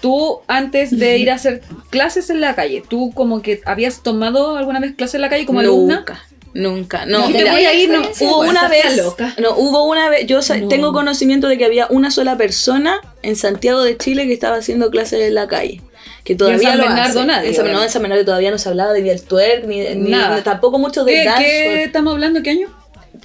[0.00, 4.56] Tú, antes de ir a hacer clases en la calle, ¿tú como que habías tomado
[4.56, 5.98] alguna vez clases en la calle como alumna?
[5.98, 7.06] Nunca, nunca.
[7.06, 8.02] No, No te mira, voy a ir, no.
[8.20, 9.34] hubo una vez, loca.
[9.38, 10.68] no, hubo una vez, yo No.
[10.68, 14.90] tengo conocimiento de que había una sola persona en Santiago de Chile que estaba haciendo
[14.90, 15.80] clases en la calle.
[16.24, 17.26] Que todavía San lo Bernardo hace.
[17.26, 19.80] nadie, En San, no, en San Bernardo todavía no se hablaba de del twerk, ni,
[19.96, 20.12] ni-
[20.44, 21.42] tampoco mucho del ¿Qué, dance.
[21.44, 22.42] qué estamos hablando?
[22.42, 22.68] ¿Qué año?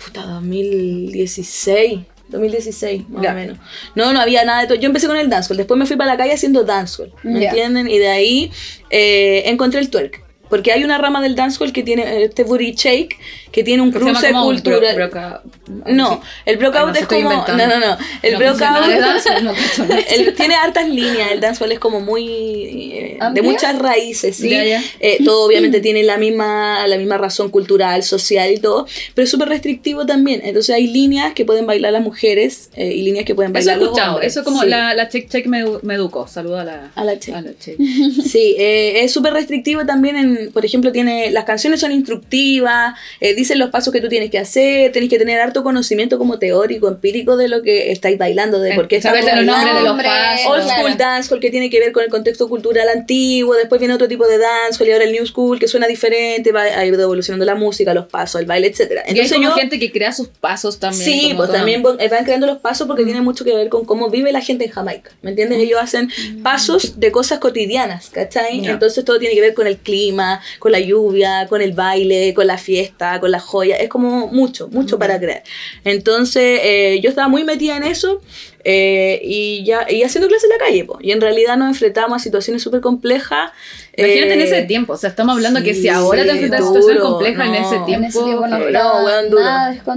[0.04, 2.00] Puta, 2016.
[2.30, 3.58] 2016, más o menos.
[3.96, 4.78] No, no había nada de todo.
[4.78, 7.90] Yo empecé con el dancehall, después me fui para la calle haciendo dancehall, ¿me entienden?
[7.90, 8.52] Y de ahí
[8.90, 10.24] eh, encontré el twerk.
[10.50, 13.18] Porque hay una rama del dancehall que tiene este booty shake,
[13.52, 14.80] que tiene un cruce cultural.
[14.82, 15.42] bro- broca-
[15.88, 17.30] no, el se es como.
[17.30, 17.98] No, no, no.
[18.22, 19.40] El No danza,
[20.26, 22.28] no tiene hartas líneas, el dancehall es como muy
[22.94, 24.50] eh, de muchas raíces, ¿sí?
[24.50, 24.84] Ya, ya.
[25.00, 29.32] Eh, todo obviamente tiene la misma, la misma razón cultural, social y todo, pero es
[29.32, 30.42] súper restrictivo también.
[30.44, 33.74] Entonces hay líneas que pueden bailar las mujeres eh, y líneas que pueden Eso he
[33.74, 34.14] bailar los escuchado.
[34.16, 34.32] hombres.
[34.32, 34.68] Eso como Sí.
[34.70, 36.28] la, la Check Check me, me educó.
[36.28, 37.36] Saluda a la, A la Check.
[37.36, 37.78] a la Check.
[38.28, 43.34] Sí, eh, es súper restrictivo también, en, por ejemplo, tiene las canciones son instructivas, eh,
[43.36, 46.88] dicen los pasos que tú tienes que hacer, tenés que tener harto conocimiento como teórico,
[46.88, 50.46] empírico de lo que estáis bailando, de por qué los nombres de los pasos.
[50.48, 50.82] Old Claro.
[50.84, 54.28] school dancehall que tiene que ver con el contexto cultural antiguo, después viene otro tipo
[54.28, 57.56] de dancehall y ahora el new school que suena diferente, va ha ido evolucionando la
[57.56, 59.04] música, los pasos, el baile, etcétera.
[59.06, 61.04] y hay Entonces como yo gente que crea sus pasos también.
[61.04, 63.86] Sí, como pues también van van creando los pasos porque tiene mucho que ver con
[63.86, 65.12] cómo vive la gente en Jamaica.
[65.22, 65.60] ¿Me entiendes?
[65.60, 66.10] Ellos hacen
[66.44, 68.66] pasos de cosas cotidianas, ¿cachai?
[68.66, 70.27] Entonces todo tiene que ver con el clima,
[70.60, 73.76] con la lluvia, con el baile, con la fiesta, con la joya.
[73.78, 75.44] Es como mucho, mucho para crear.
[75.84, 78.22] Entonces eh, yo estaba muy metida en eso.
[78.70, 80.98] eh, y ya y haciendo clases en la calle, po.
[81.02, 83.52] y en realidad nos enfrentamos a situaciones súper complejas.
[83.98, 86.36] Imagínate en eh, ese tiempo, o sea, estamos hablando que sí, si ahora te sí,
[86.36, 87.68] enfrentas a duro, situaciones complejas en no.
[87.68, 89.44] ese En tiempo, En ese tiempo no eh, no, weón, duro.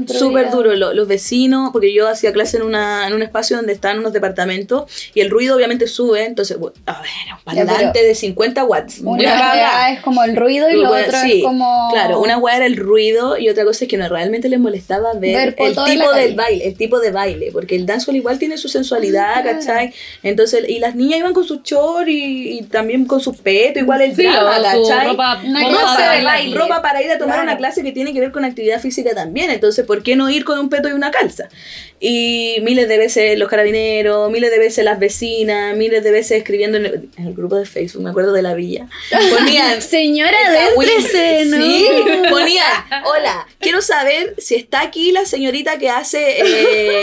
[0.09, 0.75] Súper duro.
[0.75, 4.13] Lo- los vecinos, porque yo hacía clase en, una, en un espacio donde están unos
[4.13, 9.01] departamentos y el ruido obviamente sube, entonces, bueno, a ver, un parlante de 50 watts.
[9.03, 9.19] Una
[9.53, 11.91] weá es como el ruido y lo Bueno, otro sí, es como.
[11.93, 15.13] Claro, una weá era el ruido y otra cosa es que no realmente les molestaba
[15.15, 18.39] ver, Ver el en tipo del baile, el tipo de baile, porque el dancehall igual
[18.39, 19.43] tiene su sensualidad, Ah.
[19.43, 19.93] ¿cachai?
[20.23, 23.90] Entonces, y las niñas iban con su short y, y también con su peto, igual
[24.01, 25.07] el Sí, drama, ¿cachai?
[25.09, 26.25] ropa, Una ropa para de bailar.
[26.35, 26.57] baile.
[26.59, 27.51] ropa para ir a tomar Claro.
[27.51, 29.51] una clase que tiene que ver con actividad física también.
[29.51, 31.49] Entonces, ¿por qué no ir con un peto y una calza?
[31.99, 36.79] Y miles de veces los carabineros, miles de veces las vecinas, miles de veces escribiendo
[36.79, 38.87] en el, en el grupo de Facebook, me acuerdo de la villa.
[39.37, 39.83] Ponían.
[40.01, 41.57] Señora, déntrese, ¿no?
[41.65, 41.87] Sí,
[42.31, 42.67] ponían,
[43.05, 46.41] hola, quiero saber si está aquí la señorita que hace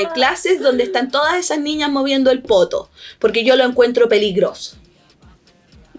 [0.02, 4.78] eh, clases donde están todas esas niñas moviendo el poto, porque yo lo encuentro peligroso.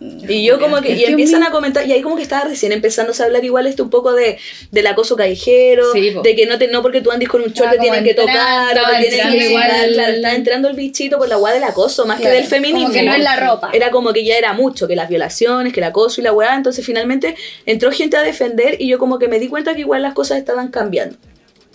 [0.00, 3.22] Y yo como que, y empiezan a comentar, y ahí como que estaba recién empezándose
[3.22, 4.38] a hablar igual esto un poco de,
[4.70, 7.72] del acoso callejero, Sí, de que no te, no porque tú andes con un short
[7.72, 11.36] te tienen que tocar, te tienen que igual claro, está entrando el bichito por la
[11.36, 12.88] guada del acoso, más que del feminismo.
[12.88, 13.70] Como que no es la ropa.
[13.72, 16.54] Era como que ya era mucho, que las violaciones, que el acoso y la weá.
[16.54, 17.34] Entonces finalmente
[17.66, 20.38] entró gente a defender y yo como que me di cuenta que igual las cosas
[20.38, 21.16] estaban cambiando.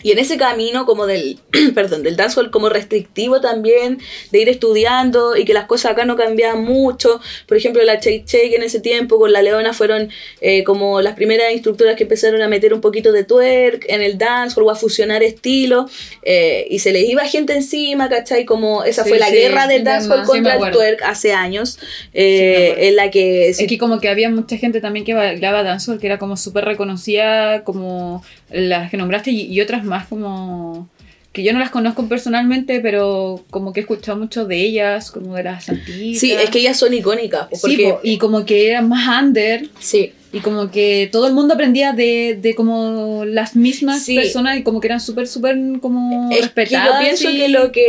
[0.04, 1.38] Y en ese camino como del,
[1.74, 3.98] perdón, del dancehall como restrictivo también,
[4.30, 7.20] de ir estudiando y que las cosas acá no cambiaban mucho.
[7.48, 10.10] Por ejemplo, la Shake Shake en ese tiempo con la Leona fueron
[10.42, 14.18] eh, como las primeras instructoras que empezaron a meter un poquito de twerk en el
[14.18, 15.90] dancehall o a fusionar estilos.
[16.22, 18.44] eh, y se les iba gente encima, ¿cachai?
[18.44, 20.20] Como esa Sí, fue la sí, guerra del de dancehall.
[20.20, 21.78] Sí, contra el twerk hace años,
[22.12, 23.48] eh, en la que...
[23.48, 26.66] Es que como que había mucha gente también que bailaba dancehall, que era como súper
[26.66, 30.88] reconocida, como las que nombraste, y, y otras más como
[31.32, 35.34] que yo no las conozco personalmente, pero como que he escuchado mucho de ellas, como
[35.34, 36.20] de las santitas.
[36.20, 37.48] Sí, es que ellas son icónicas.
[37.48, 40.12] pues, Sí, Porque, po, y como que eran más under, sí.
[40.32, 44.14] y como que todo el mundo aprendía de, de como las mismas Sí.
[44.14, 47.02] personas, y como que eran súper, súper como Es que yo respetadas.
[47.02, 47.88] pienso y que lo que-.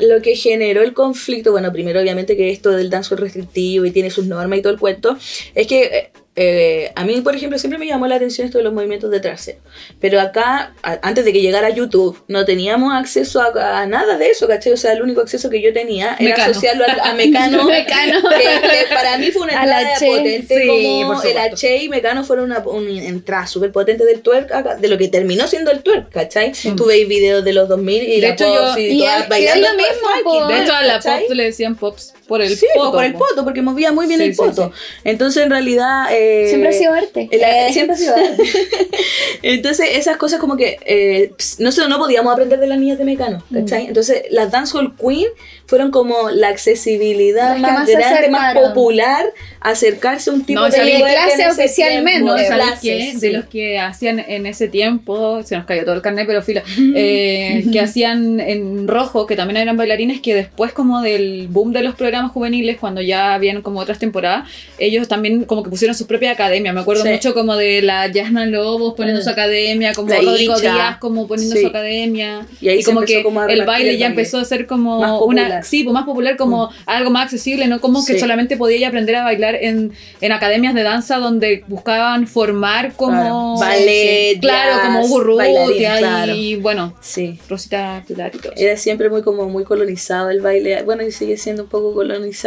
[0.00, 4.10] Lo que generó el conflicto, bueno, primero obviamente que esto del dancehall restrictivo y tiene
[4.10, 5.16] sus normas y todo el cuento,
[5.54, 8.72] es que eh, a mí, por ejemplo, siempre me llamó la atención esto de los
[8.74, 9.58] movimientos de trasero.
[10.00, 14.28] Pero acá, a- antes de que llegara YouTube, no teníamos acceso a, a nada de
[14.30, 14.72] eso, ¿cachai?
[14.72, 16.50] O sea, el único acceso que yo tenía era Mecano.
[16.50, 17.64] asociarlo a, a Mecano.
[17.64, 18.20] Mecano.
[18.28, 20.66] Que, que para mí fue una entrada potente Sí,
[21.06, 21.38] como el.
[21.38, 25.08] H y Mecano fueron una, una entrada súper potente del twerk, acá, de lo que
[25.08, 26.52] terminó siendo el twerk, ¿cachai?
[26.76, 29.28] Tú veis videos de los 2000 y De la hecho, pops yo- y y todas
[29.28, 30.46] bailando es lo mismo.
[30.48, 31.22] De hecho, a la ¿cachai?
[31.26, 32.92] pop le decían pops por el Sí, poto.
[32.92, 33.20] por el po.
[33.20, 34.72] poto, porque movía muy bien Sí, el sí, poto.
[35.04, 36.06] Entonces, en realidad.
[36.12, 37.28] eh, Siempre ha sido arte.
[37.32, 37.72] la- Eh.
[37.72, 38.42] siempre ha sido arte.
[39.42, 40.78] Entonces, esas cosas como que.
[40.86, 43.84] eh, no sé, no podíamos aprender de las niñas de Mecano, ¿cachai?
[43.84, 43.88] Mm.
[43.88, 45.26] Entonces, las Dancehall Queen
[45.66, 49.26] fueron como la accesibilidad más, más grande, más popular,
[49.60, 52.20] acercarse a un tipo No, de en Clase oficialmente.
[52.22, 53.12] No, de ¿sabes clases, qué?
[53.12, 53.18] sí.
[53.20, 56.62] De los que hacían en ese tiempo, se nos cayó todo el carnet, pero filo,
[56.96, 61.82] eh, que hacían en rojo, que también eran bailarines, que después como del boom de
[61.82, 64.48] los programas juveniles, cuando ya habían como otras temporadas,
[64.78, 66.72] ellos también como que pusieron su propia academia.
[66.72, 67.10] Me acuerdo Sí.
[67.10, 69.24] mucho como de la Yasna Lobos poniendo Mm.
[69.24, 70.72] su academia, como La Rodrigo Icha.
[70.74, 71.62] Díaz como poniendo Sí.
[71.62, 72.46] su academia.
[72.60, 75.62] Y ahí se como que como el baile ya empezó a ser como Más una,
[75.62, 78.18] sí, pues más popular, como algo más accesible, no como que Sí.
[78.18, 83.56] solamente podía ella aprender a bailar en, en academias de danza donde buscaban formar como
[83.58, 83.76] Claro.
[83.76, 85.36] Ballet, claro, como Hugo
[85.76, 86.34] claro.
[86.34, 87.38] y bueno, Sí.
[87.48, 88.52] Rosita Pilar y todo.
[88.56, 92.05] Era siempre muy como muy colonizado el baile, bueno y sigue siendo un poco colonizado,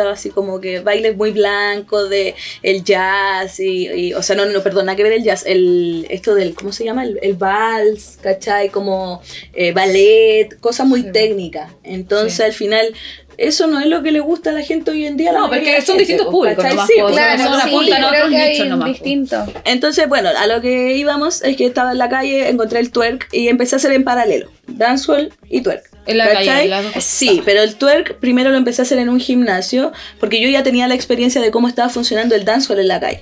[0.09, 4.61] así como que bailes muy blancos de el jazz y, y- o sea no no
[4.63, 7.03] perdón nada que ver el jazz, el esto del ¿cómo se llama?
[7.03, 8.69] el, el vals, ¿cachai?
[8.69, 9.21] Como
[9.53, 11.11] eh, ballet, cosas muy Sí.
[11.11, 11.71] técnicas.
[11.83, 12.43] Entonces Sí.
[12.43, 12.93] al final
[13.39, 15.31] eso no es lo que le gusta a la gente hoy en día.
[15.31, 18.03] la No, porque la son distintos pues, públicos Sí, pues, pues, Claro, son sí, apuntan
[18.03, 19.45] a otros nichos nomás, distinto.
[19.65, 23.27] Entonces, bueno, a lo que íbamos es que estaba en la calle, encontré el twerk
[23.31, 25.89] y empecé a hacer en paralelo, dancehall y twerk.
[26.05, 27.03] En la calle, dos cosas.
[27.03, 30.63] Sí, pero el twerk primero lo empecé a hacer en un gimnasio porque yo ya
[30.63, 33.21] tenía la experiencia de cómo estaba funcionando el dancehall en la calle.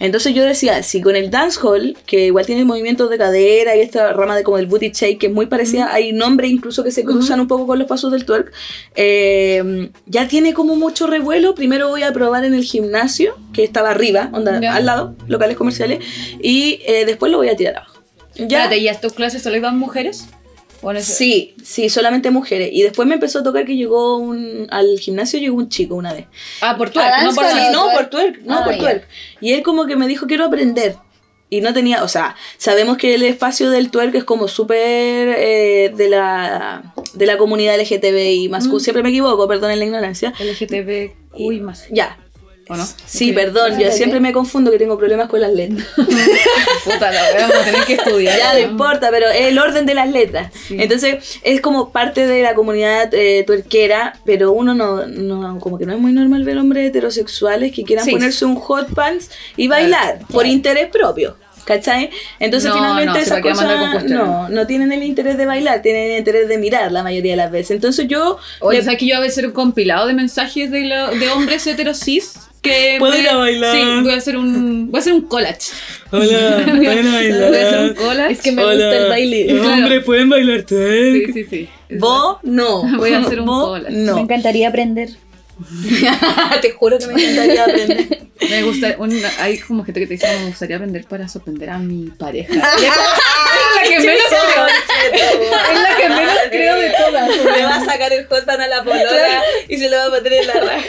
[0.00, 4.12] Entonces yo decía, si con el dancehall, que igual tiene movimientos de cadera y esta
[4.12, 7.04] rama de como el booty shake, que es muy parecida, hay nombres incluso que se
[7.04, 8.52] cruzan un poco con los pasos del twerk,
[8.94, 9.55] eh,
[10.06, 11.54] ya tiene como mucho revuelo.
[11.54, 16.00] Primero voy a probar en el gimnasio, que estaba arriba, onda, al lado, locales comerciales,
[16.42, 18.00] y eh, después lo voy a tirar abajo.
[18.34, 18.42] ¿Ya?
[18.64, 20.26] Espérate, ¿y a tus clases solo iban mujeres?
[20.82, 22.68] ¿O en ese- Sí, sí, solamente mujeres.
[22.70, 26.12] Y después me empezó a tocar que llegó un, al gimnasio llegó un chico una
[26.12, 26.26] vez.
[26.60, 27.96] Ah, por tu A no por Sí, no, twerk.
[27.96, 29.08] por twerk, no, Ah, por twerk.
[29.40, 30.96] Y él como que me dijo, quiero aprender.
[31.48, 34.78] Y no tenía, o sea, sabemos que el espacio del twerk es como súper
[35.38, 38.80] eh, de, la, de la comunidad LGTBI más Mm.
[38.80, 40.32] Siempre me equivoco, perdonen la ignorancia.
[40.38, 41.86] LGTBQI más.
[41.90, 42.18] Ya.
[42.68, 42.84] ¿O no?
[43.06, 45.86] Sí, perdón, yo siempre me confundo que tengo problemas con las letras.
[46.84, 48.36] Puta, la voy a tener que estudiar.
[48.38, 50.52] ya no importa, pero es el orden de las letras.
[50.66, 50.76] Sí.
[50.78, 55.86] Entonces, es como parte de la comunidad eh, tuerquera, pero uno no, no, como que
[55.86, 58.10] no es muy normal ver hombres heterosexuales que quieran Sí.
[58.12, 60.48] ponerse un hot pants y bailar por claro.
[60.48, 61.36] interés propio.
[61.66, 62.10] ¿Cachai?
[62.38, 66.18] Entonces No, finalmente no, esas cosas no, no tienen el interés de bailar, tienen el
[66.18, 67.72] interés de mirar la mayoría de las veces.
[67.72, 71.10] Entonces yo Oye, le- ¿sabes que yo a hacer un compilado de mensajes de, lo-
[71.10, 72.34] de hombres heteros cis?
[72.62, 73.76] Que ¿Puedo me- ir a bailar?
[73.76, 75.70] Sí, voy a hacer un, voy a hacer un collage.
[76.10, 78.32] Hola, voy, a, voy a hacer un collage.
[78.32, 79.46] Es que me gusta el baile.
[79.52, 81.26] Los hombres pueden bailar twerk.
[81.26, 81.68] Sí, sí, sí.
[81.98, 82.82] Vos no.
[82.98, 83.92] Voy a hacer un collage.
[83.94, 85.10] Me encantaría aprender.
[86.62, 88.26] Te juro que me encantaría aprender.
[88.50, 91.78] Me gusta, un- hay como gente que te dice, me gustaría aprender para sorprender a
[91.78, 92.52] mi pareja.
[92.52, 92.60] Es
[93.74, 94.66] la que menos creo.
[95.72, 97.28] Es la que menos creo de todas.
[97.36, 100.10] Le va a sacar el hot pan a la polola y se lo va a
[100.10, 100.84] poner en la raja.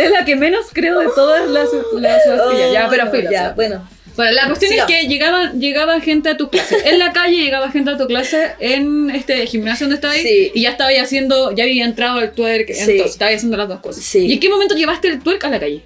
[0.00, 2.72] Es la que menos creo de todas las, las pastillas.
[2.72, 3.30] ya, pero filo.
[3.30, 3.86] Ya, bueno.
[4.16, 4.92] Bueno, la cuestión Sigamos.
[4.92, 6.76] es que llegaba, llegaba gente a tu clase.
[6.84, 10.50] En la calle llegaba gente a tu clase en este gimnasio donde estabas Sí.
[10.54, 12.80] y ya estaba ahí haciendo, ya había entrado el twerk, Sí.
[12.80, 14.04] entonces estaba haciendo las dos cosas.
[14.04, 14.26] Sí.
[14.26, 15.82] ¿Y en qué momento llevaste el twerk a la calle?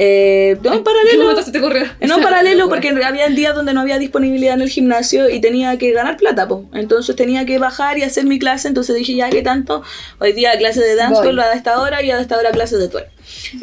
[0.00, 1.22] Eh, no, en ¿En qué paralelo.
[1.22, 1.82] momento se te ocurrió?
[2.06, 5.76] No, en paralelo, porque había días donde no había disponibilidad en el gimnasio y tenía
[5.76, 6.68] que ganar plata, po.
[6.72, 8.68] Entonces tenía que bajar y hacer mi clase.
[8.68, 9.82] Entonces dije, ya que tanto,
[10.20, 10.96] hoy día clase de Voy.
[10.98, 13.08] dancehall a esta hora y a esta hora clase de twerk.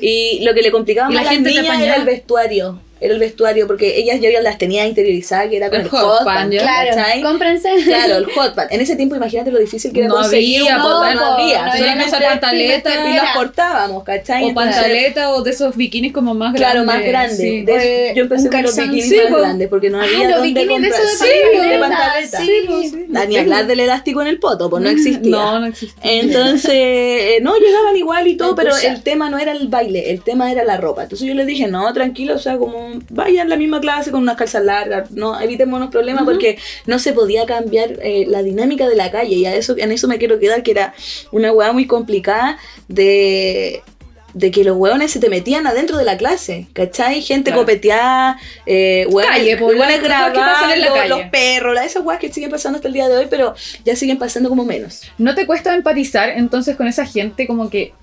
[0.01, 2.05] Y lo que le complicaba Y la más a las gente te niñas era el
[2.05, 2.79] vestuario.
[3.01, 6.23] Era el vestuario, porque ellas ya las tenía interiorizadas, que era con El el, hot
[6.23, 6.49] pan.
[6.49, 7.69] Claro, cómprense.
[7.85, 8.67] Claro, el hot pan.
[8.71, 11.25] En ese tiempo, imagínate lo difícil que era No conseguir había, un hot pan, no,
[11.33, 11.65] había.
[11.65, 14.45] no había usar nuestra pantaleta primera y las cortábamos, ¿cachai?
[14.45, 16.71] O Entonces, pantaleta o de esos bikinis como más grandes.
[16.71, 17.35] Claro, más grande.
[17.35, 17.61] sí.
[17.63, 19.41] De- yo empecé con los bikinis Sí, más pues.
[19.41, 22.37] grandes porque no Ah, había los dónde bikinis de esos de Sí, pantaleta, de pantaleta.
[22.39, 23.27] sí.
[23.27, 25.31] ni hablar del elástico en el poto, pues no existía.
[25.35, 25.99] No, no existía.
[26.01, 30.21] Entonces, eh, no, llegaban igual y todo, pero el tema no era el baile, el
[30.21, 31.03] tema era la ropa.
[31.03, 34.21] Entonces yo les dije, no, tranquilo, o sea, como vayan a la misma clase con
[34.21, 38.87] unas calzas largas, no, evitemos los problemas porque no se podía cambiar eh, la dinámica
[38.87, 40.93] de la calle y a eso, en eso me quiero quedar, que era
[41.31, 43.81] una hueá muy complicada de
[44.33, 47.21] de que los hueones se te metían adentro de la clase, ¿cachai?
[47.21, 47.61] Gente Claro.
[47.61, 50.01] copeteada, eh, hueones, Calle, pues, hueones
[51.09, 53.95] los perros, la- esas hueas que siguen pasando hasta el día de hoy, pero ya
[53.95, 55.03] siguen pasando como menos.
[55.17, 57.93] ¿No te cuesta empatizar entonces con esa gente como que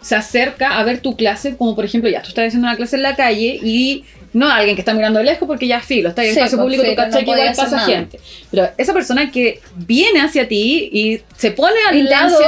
[0.00, 1.56] se acerca a ver tu clase?
[1.56, 4.76] Como por ejemplo, ya tú estás haciendo una clase en la calle y no alguien
[4.76, 6.82] que está mirando de lejos porque ya filo, está en el Sí, espacio pues, público,
[6.82, 7.86] filo, cachai no que igual pasa nada.
[7.88, 8.20] gente.
[8.50, 12.38] Pero esa persona que viene hacia ti y se pone al lado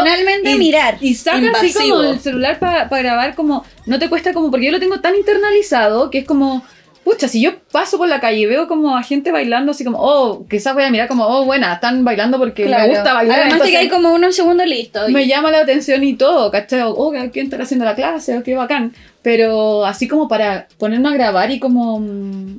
[0.44, 0.98] y, mirar.
[1.00, 4.72] y saca así como el celular para grabar como no te cuesta como porque yo
[4.72, 6.64] lo tengo tan internalizado que es como
[7.09, 9.97] Pucha, si yo paso por la calle y veo como a gente bailando así como,
[9.99, 12.83] oh, quizás voy a mirar como, oh, buena, están bailando porque Claro.
[12.83, 13.40] me gusta bailar.
[13.40, 15.11] Además de que hay como unos segundos listos.
[15.11, 16.83] me llama la atención y todo, ¿cachai?
[16.85, 18.37] Oh, ¿quién está haciendo la clase?
[18.37, 18.92] Oh, qué bacán.
[19.23, 21.99] Pero así como para ponerme a grabar y como,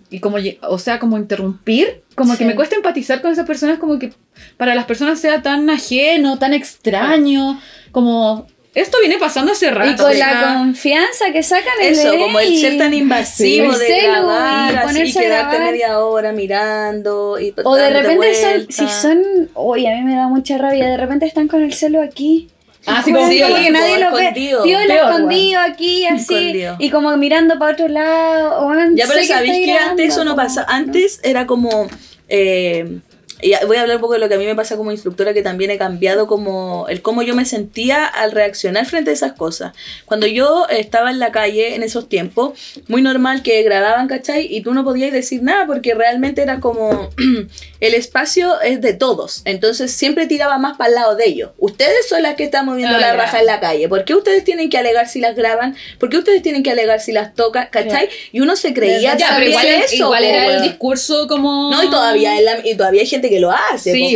[0.10, 2.40] y como, o sea, como interrumpir, como Sí.
[2.40, 4.14] que me cuesta empatizar con esas personas, como que
[4.58, 7.60] para las personas sea tan ajeno, tan extraño,
[7.92, 8.48] como,
[8.82, 9.92] esto viene pasando hace rato.
[9.92, 13.74] Y con sea, la confianza que sacan el Eso, bebé como el ser tan invasivo
[13.74, 15.72] El de celu grabar y así, ponerse a quedarte grabar.
[15.74, 20.28] media hora mirando y O de repente son, si son, uy, a mí me da
[20.28, 22.50] mucha rabia, de repente están con el celo aquí.
[22.86, 24.32] Ah, sí, Como, Sí, como que nadie lo ve.
[24.34, 26.34] Peor, escondido aquí, así.
[26.34, 26.76] Escondido.
[26.80, 28.72] Y como mirando para otro lado.
[28.94, 30.65] Ya, pero que sabéis que antes eso no como- pasa.
[30.68, 31.88] Antes era como.
[32.30, 33.00] eh,
[33.41, 35.34] y voy a hablar un poco de lo que a mí me pasa como instructora,
[35.34, 39.34] que también he cambiado como el cómo yo me sentía al reaccionar frente a esas
[39.34, 39.73] cosas.
[40.06, 42.54] Cuando yo estaba en la calle en esos tiempos,
[42.88, 44.47] muy normal que grababan, ¿cachai?
[44.54, 47.10] Y tú no podías decir nada porque realmente era como
[47.80, 49.41] el espacio es de todos.
[49.45, 51.52] Entonces siempre tiraba más para el lado de ellos.
[51.58, 53.88] Ustedes son las que están moviendo Ah, la raja en la calle.
[53.88, 55.75] ¿Por qué ustedes tienen que alegar si las graban?
[55.99, 57.67] ¿Por qué ustedes tienen que alegar si las tocan?
[57.71, 58.10] ¿Cachai?
[58.32, 59.95] Y uno se creía Ya, pero igual, eso.
[59.95, 61.71] igual era el discurso como...
[61.71, 64.15] No, y todavía, la- y todavía hay gente que lo hace, Sí.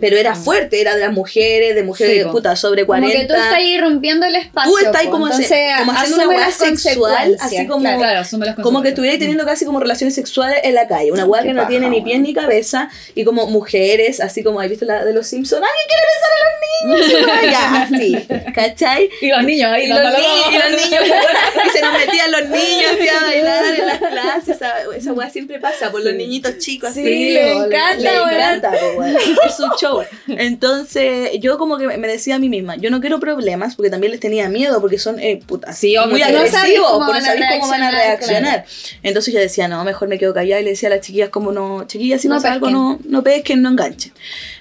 [0.00, 3.18] Pero era fuerte, era de las mujeres, de mujeres Sí, de puta sobre Como 40.
[3.20, 4.70] que tú estás ahí rompiendo el espacio.
[4.72, 7.98] Tú estás ahí como, Entonces, se- como haciendo una las sexual, así como, claro.
[7.98, 11.12] Claro, asume las como que estuvierais teniendo casi como relaciones sexuales en la calle.
[11.12, 12.90] Una hueá Qué que no paja, tiene ni pies ni cabeza.
[13.14, 15.62] Y como mujeres, así como, ¿has visto la de los Simpsons?
[15.62, 17.34] ¿Alguien quiere besar a los niños?
[17.52, 19.08] ya, así, ¿cachai?
[19.20, 21.02] Y los niños ahí Y los, niños, como- y los niños,
[21.66, 24.56] y se nos metían los niños así a bailar en las clases.
[24.56, 27.02] Esa, esa weá siempre pasa por los niñitos chicos así.
[27.04, 28.23] Sí, le encanta.
[28.28, 28.72] Encanta.
[29.46, 30.02] Es un show.
[30.26, 34.10] Entonces, yo como que me decía a mí misma, yo no quiero problemas, porque también
[34.10, 35.40] les tenía miedo, porque son eh,
[35.72, 38.64] Sí, obvio muy no agresivos, van no sabéis cómo van a reaccionar.
[39.02, 41.52] Entonces yo decía, no, mejor me quedo callada y le decía a las chiquillas como
[41.52, 44.12] no, chiquillas, si No pasa algo, no, no pesquen, no enganchen.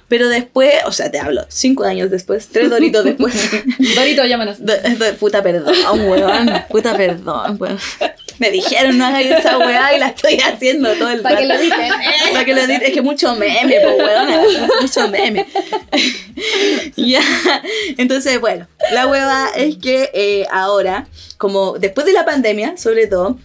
[0.08, 3.34] Pero después, o sea, te hablo, cinco años después, tres doritos después.
[3.96, 4.58] Dorito, llámanos.
[4.64, 5.74] De- de- puta perdón,
[6.08, 6.52] weón.
[6.70, 7.80] Puta perdón, weón.
[8.40, 11.54] Me dijeron no hagáis esa weá y la estoy haciendo todo el Para que lo
[11.54, 11.64] rato.
[11.64, 11.92] diten.
[12.32, 12.84] Para que lo editen.
[12.84, 14.28] Es que mucho meme, po, weón.
[14.82, 15.46] Mucho meme.
[16.96, 17.22] ya.
[17.98, 23.38] Entonces, bueno, la hueva es que eh, ahora, como después de la pandemia, sobre todo.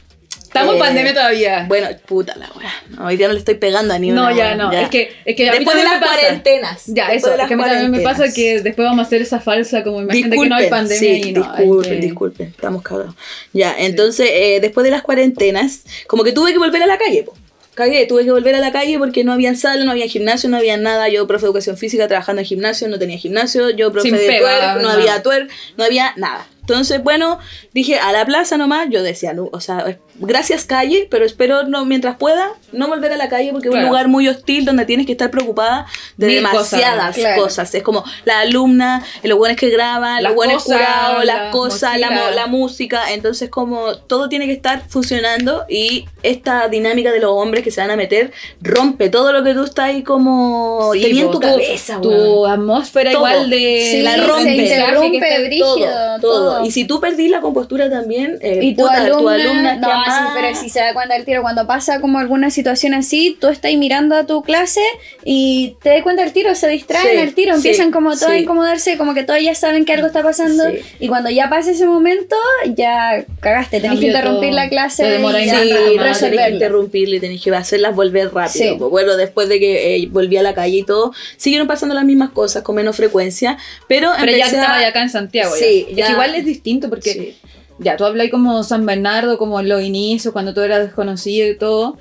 [0.48, 1.64] Estamos en eh, pandemia todavía.
[1.68, 2.72] Bueno, puta la weá.
[2.90, 4.72] No, hoy día no le estoy pegando a ni no, una, ya weón, no.
[4.72, 6.12] Es que, es que a mí Después de las me pasa.
[6.20, 6.82] cuarentenas.
[6.86, 7.34] Ya, eso.
[7.34, 10.00] Es que a mí también me pasa que después vamos a hacer esa falsa, como
[10.00, 11.44] imagínate que no hay pandemia sí, y no.
[11.44, 13.14] hay disculpen, que- disculpen, estamos cagados.
[13.52, 17.24] Ya, entonces, eh, después de las cuarentenas, como que tuve que volver a la calle,
[17.24, 17.34] po.
[17.74, 20.56] Cagué, tuve que volver a la calle porque no había sala, no había gimnasio, no
[20.56, 21.08] había nada.
[21.10, 23.70] Yo, profe de educación física, trabajando en gimnasio, no tenía gimnasio.
[23.70, 24.88] Yo, profe Sin de pega, twerk, no no.
[24.88, 26.44] había twerk, no había nada.
[26.68, 27.38] Entonces, bueno,
[27.72, 28.88] dije a la plaza nomás.
[28.90, 33.16] Yo decía, no, o sea, gracias calle, pero espero no, mientras pueda no volver a
[33.16, 35.86] la calle porque es un lugar muy hostil donde tienes que estar preocupada
[36.18, 37.42] de Mil cosas, demasiadas claro.
[37.42, 37.74] cosas.
[37.74, 42.30] Es como la alumna, los buenos que graban, Las los buenos la las cosas, la,
[42.32, 43.12] la música.
[43.12, 47.80] Entonces, como todo tiene que estar funcionando y esta dinámica de los hombres que se
[47.80, 51.32] van a meter rompe todo lo que tú estás ahí como Sí, tenía en po,
[51.32, 52.50] tu tu- cabeza, Tu weón.
[52.50, 53.26] atmósfera Todo.
[53.26, 53.88] igual de.
[53.90, 54.68] Sí, la rompe.
[54.68, 56.50] Se está- brígido, todo, todo.
[56.54, 56.57] todo.
[56.64, 59.88] Y si tú perdís la compostura también, eh, y tu puta, alumna, tu alumna no,
[59.88, 63.36] sí, más- pero si se da cuenta el tiro, cuando pasa como alguna situación así,
[63.40, 64.80] tú estás mirando a tu clase
[65.24, 68.24] y te das cuenta el tiro, se distraen Sí, el tiro, sí, empiezan como todos
[68.24, 68.40] a sí.
[68.42, 70.78] incomodarse, como que todos ya saben que algo está pasando Sí.
[71.00, 72.36] y cuando ya pasa ese momento,
[72.74, 74.56] ya cagaste, tenés que interrumpir todo.
[74.56, 76.48] la clase Te y ya Sí, no, tenés que resolverla.
[76.50, 78.72] interrumpirle, tenés que hacerlas volver rápido.
[78.72, 78.76] Sí.
[78.78, 82.04] Pues Bueno, después de que eh, volví a la calle y todo, siguieron pasando las
[82.04, 83.56] mismas cosas con menos frecuencia,
[83.86, 85.54] pero, Pero ya empecé a- estaba ya acá en Santiago.
[85.54, 85.64] ya.
[85.66, 86.06] Sí, Es ya.
[86.06, 87.36] que igual es distinto porque Sí.
[87.78, 91.56] ya tú hablas como San Bernardo, como en los inicios, cuando tú eras desconocido y
[91.56, 91.96] todo.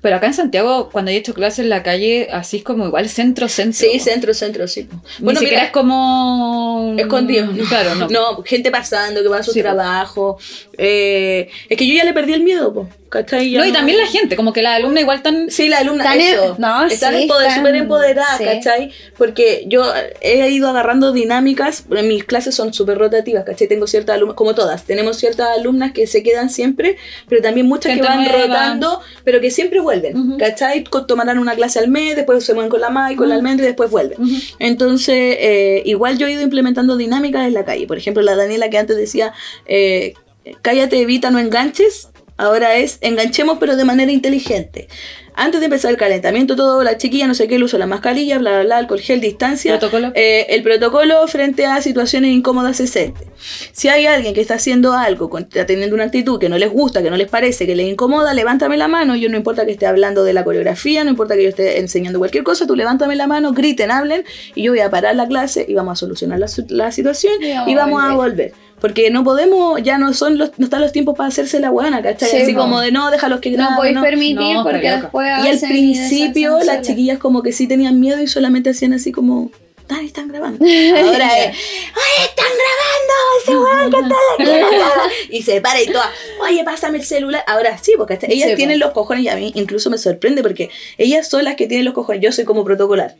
[0.00, 3.08] Pero acá en Santiago, cuando he hecho clases en la calle, así es como igual
[3.08, 3.78] centro, centro.
[3.88, 4.88] Sí, centro, centro, sí.
[5.20, 6.94] Ni Bueno, siquiera mira, es como.
[6.98, 7.46] escondido.
[7.46, 7.64] ¿no?
[7.66, 8.08] Claro, no.
[8.10, 10.38] No, gente pasando que va a su Sí, trabajo.
[10.76, 13.50] Eh, es que yo ya le perdí el miedo, po, ¿cachai?
[13.50, 15.50] Ya No, y también la gente, como que la alumna igual tan.
[15.50, 16.56] Sí, la alumna, en- eso.
[16.58, 18.44] no, están sí, empoder- súper empoderadas, sí.
[18.44, 18.90] ¿cachai?
[19.18, 19.84] Porque yo
[20.22, 23.68] he ido agarrando dinámicas, mis clases son súper rotativas, ¿cachai?
[23.68, 26.96] Tengo ciertas alumnas, como todas, tenemos ciertas alumnas que se quedan siempre,
[27.28, 28.46] pero también muchas Gente que van nueva.
[28.46, 30.38] rotando, pero que siempre vuelven, Ujú.
[30.38, 30.82] ¿cachai?
[31.06, 33.40] Tomarán una clase al mes, después se mueven con la MAI, con la Ujú.
[33.40, 34.16] almendra y después vuelven.
[34.58, 37.86] Entonces, eh, igual yo he ido implementando dinámicas en la calle.
[37.86, 39.32] Por ejemplo, la Daniela que antes decía,
[39.66, 40.14] eh,
[40.62, 42.08] cállate, evita, no enganches.
[42.36, 44.88] Ahora es enganchemos pero de manera inteligente.
[45.34, 47.86] Antes de empezar el calentamiento, todo, la chiquilla, no sé qué, el uso de la
[47.86, 49.78] mascarilla, bla, bla, bla, alcohol gel, distancia.
[49.78, 50.12] Protocolo.
[50.14, 53.26] Eh, el protocolo frente a situaciones incómodas es este.
[53.72, 56.70] Si hay alguien que está haciendo algo, con- está teniendo una actitud que no les
[56.70, 59.16] gusta, que no les parece, que les incomoda, levántame la mano.
[59.16, 62.18] Yo no importa que esté hablando de la coreografía, no importa que yo esté enseñando
[62.18, 64.24] cualquier cosa, tú levántame la mano, griten, hablen
[64.54, 67.54] y yo voy a parar la clase y vamos a solucionar la, la situación Y
[67.54, 68.52] vamos y a vamos a volver.
[68.82, 72.02] Porque no podemos, ya no son los, no están los tiempos para hacerse la buena,
[72.02, 72.28] ¿cachai?
[72.28, 74.02] Sí, Así como de no, déjalos que No graben, podéis no.
[74.02, 78.26] permitir No, porque después Y al principio las chiquillas como que sí tenían miedo y
[78.26, 79.52] solamente hacían así como,
[79.88, 80.58] Dani, están grabando.
[80.64, 83.14] Ahora es, ¡ay, están grabando!
[83.40, 85.02] Ese weón que está aquí grabando".
[85.30, 86.10] Y se para y toda,
[86.40, 87.44] oye, pásame el celular.
[87.46, 90.42] Ahora sí, porque hasta ellas Sí, tienen los cojones y a mí incluso me sorprende
[90.42, 92.20] porque ellas son las que tienen los cojones.
[92.20, 93.14] Yo soy como protocolar.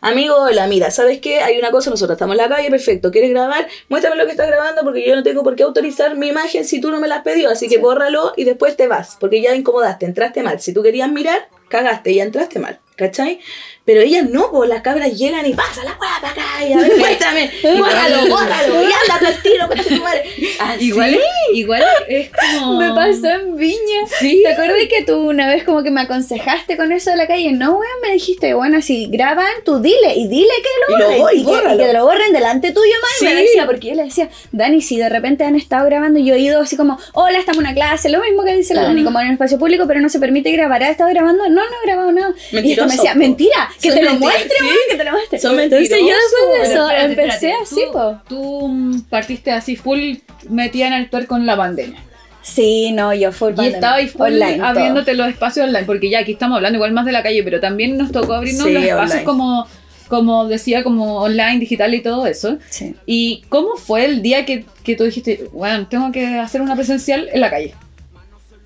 [0.00, 1.40] Amigo, hola, mira, ¿sabes qué?
[1.40, 3.10] Hay una cosa, nosotros estamos en la calle, perfecto.
[3.10, 3.66] ¿Quieres grabar?
[3.88, 6.80] Muéstrame lo que estás grabando porque yo no tengo por qué autorizar mi imagen si
[6.80, 7.50] tú no me la has pedido.
[7.50, 9.16] Así que bórralo y después te vas.
[9.18, 10.60] Porque ya incomodaste, entraste mal.
[10.60, 12.78] Si tú querías mirar, cagaste, ya entraste mal.
[12.96, 13.38] ¿Cachai?
[13.84, 16.78] Pero ellas no, pues las cabras llegan y pasa la hueá para acá y a
[16.78, 20.24] ver, muéstrame, bórralo, bórralo, y ándate al tiro, tu madre.
[20.58, 20.86] Así.
[20.86, 21.16] Igual,
[21.54, 22.76] igual es como.
[22.80, 24.04] Me pasó en Viña.
[24.18, 24.42] Sí.
[24.44, 27.52] ¿Te acuerdas que tú una vez como que me aconsejaste con eso de la calle?
[27.52, 31.20] No, weón, me dijiste, bueno, si graban, tú dile y dile que Y lo borren.
[31.20, 33.32] voy, y, que, y que lo borren delante tuyo, man.
[33.32, 36.34] Me decía, porque yo le decía, Dani, si de repente han estado grabando y yo
[36.34, 39.04] he ido así como, hola, estamos en una clase, lo mismo que dice la Dani,
[39.04, 40.82] como en un espacio público, pero no se permite grabar.
[40.82, 41.48] ¿Has estado grabando?
[41.48, 42.34] No, no he grabado nada.
[42.52, 43.18] y esto me decía, po.
[43.18, 44.64] mentira, que te lo mentiras, muestre, sí.
[44.64, 45.38] man, que te lo muestre.
[45.38, 48.20] Son Entonces yo después de eso espérate, empecé espérate, así, tú- po.
[48.28, 50.14] Tú partiste así full
[50.48, 51.98] metida en el tuer con la pandemia.
[52.42, 54.66] Sí, no, yo full Y estaba ahí full online, todo.
[54.66, 57.60] abriéndote los espacios online, porque ya aquí estamos hablando igual más de la calle, pero
[57.60, 59.24] también nos tocó abrirnos Sí, los espacios online.
[59.24, 59.66] como,
[60.08, 62.56] como decía, como online, digital y todo eso.
[62.70, 62.94] Sí.
[63.04, 67.28] ¿Y cómo fue el día que, que tú dijiste, bueno, tengo que hacer una presencial
[67.30, 67.74] en la calle?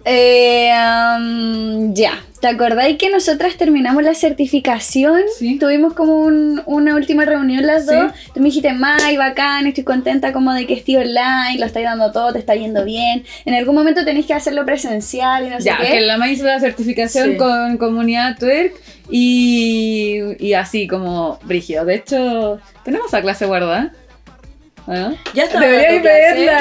[0.05, 0.71] Eh,
[1.17, 5.21] um, ya, ¿te acordáis que nosotras terminamos la certificación?
[5.39, 5.59] Sí.
[5.59, 7.95] Tuvimos como un- una última reunión las Sí.
[7.95, 8.13] dos.
[8.35, 12.11] Tú me dijiste, May, bacán, estoy contenta como de que estoy online, lo estáis dando
[12.11, 13.25] todo, te está yendo bien.
[13.45, 15.89] En algún momento tenéis que hacerlo presencial y no sé Ya, qué.
[15.89, 17.37] que la MAI hizo la certificación Sí.
[17.37, 18.75] con comunidad twerk
[19.11, 21.85] y, y así como brígido.
[21.85, 23.93] De hecho, tenemos esa clase guardada.
[24.87, 25.13] ¿Ah?
[25.35, 26.35] Ya estaba dando clase.
[26.35, 26.59] verla.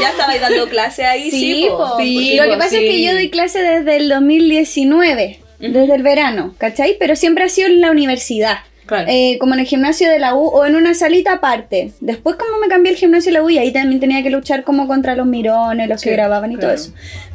[0.00, 1.78] Ya estaba dando clase ahí, sí, Sí, po.
[1.78, 1.96] po.
[1.98, 6.54] Sí, lo que pasa es que yo doy clase desde el 2019, desde el verano,
[6.58, 6.96] ¿cachai?
[6.98, 8.58] Pero siempre ha sido en la universidad.
[8.86, 9.06] Claro.
[9.08, 11.92] Eh, como en el gimnasio de la U o en una salita aparte.
[12.00, 14.64] Después como me cambié el gimnasio de la U y ahí también tenía que luchar
[14.64, 16.92] como contra los mirones, los que grababan y todo eso.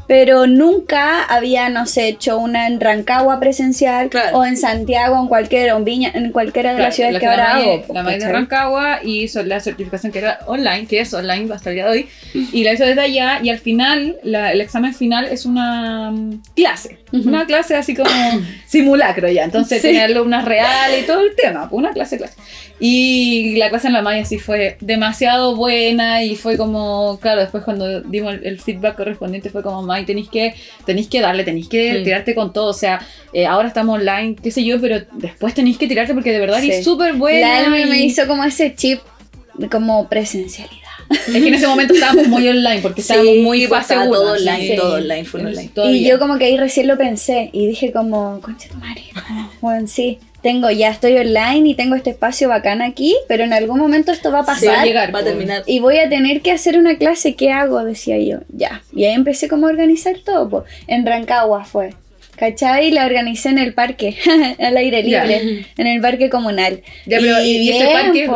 [0.07, 4.37] Pero nunca había, no sé, hecho una en Rancagua presencial Claro.
[4.37, 7.19] o en Santiago, en cualquier, o en Viña, en cualquiera de Claro, las ciudades la
[7.19, 7.83] que ahora hago.
[7.93, 8.31] La May de.
[8.31, 12.07] Rancagua hizo la certificación que era online, que es online hasta el día de hoy,
[12.33, 16.41] y la hizo desde allá y al final, la- el examen final es una mm,
[16.55, 17.27] clase, Ujú.
[17.29, 18.09] una clase así como
[18.67, 19.89] simulacro ya, entonces Sí.
[19.89, 22.35] tiene alumnas reales y todo el tema, una clase, clase.
[22.79, 27.63] Y la clase en la May así fue demasiado buena y fue como, claro, después
[27.63, 30.53] cuando dimos el, el feedback correspondiente fue como, Tenéis que,
[30.85, 32.03] tenéis que darle, tenéis que Mm.
[32.03, 32.99] tirarte con todo, o sea,
[33.31, 36.59] eh, ahora estamos online, qué sé yo, pero después tenéis que tirarte porque de verdad
[36.59, 36.71] Sí.
[36.71, 37.47] es súper buena.
[37.47, 38.99] La Elmi me y- hizo como ese chip
[39.71, 40.81] como presencialidad.
[41.09, 44.13] Es que en ese momento estábamos muy online porque estábamos Sí, muy pues, estaba uno,
[44.15, 44.75] todo online, sí.
[44.75, 45.71] todo online, full online.
[45.91, 49.03] Y yo como que ahí recién lo pensé y dije como, concha tu madre,
[49.61, 53.79] bueno, sí, tengo ya, estoy online y tengo este espacio bacán aquí, pero en algún
[53.79, 54.85] momento esto va a Sí, pasar.
[54.85, 55.63] llegar, va a terminar.
[55.65, 57.83] Y voy a tener que hacer una clase, ¿qué hago?
[57.83, 58.83] Decía yo, ya.
[58.93, 60.63] Y ahí empecé como a organizar todo, po.
[60.85, 61.95] en Rancagua fue.
[62.37, 62.91] ¿Cachai?
[62.91, 64.17] La organicé en el parque,
[64.59, 65.23] al aire Ya.
[65.23, 66.81] libre, en el parque comunal.
[67.05, 68.29] Ya, pero, ¿y- y ese parque es-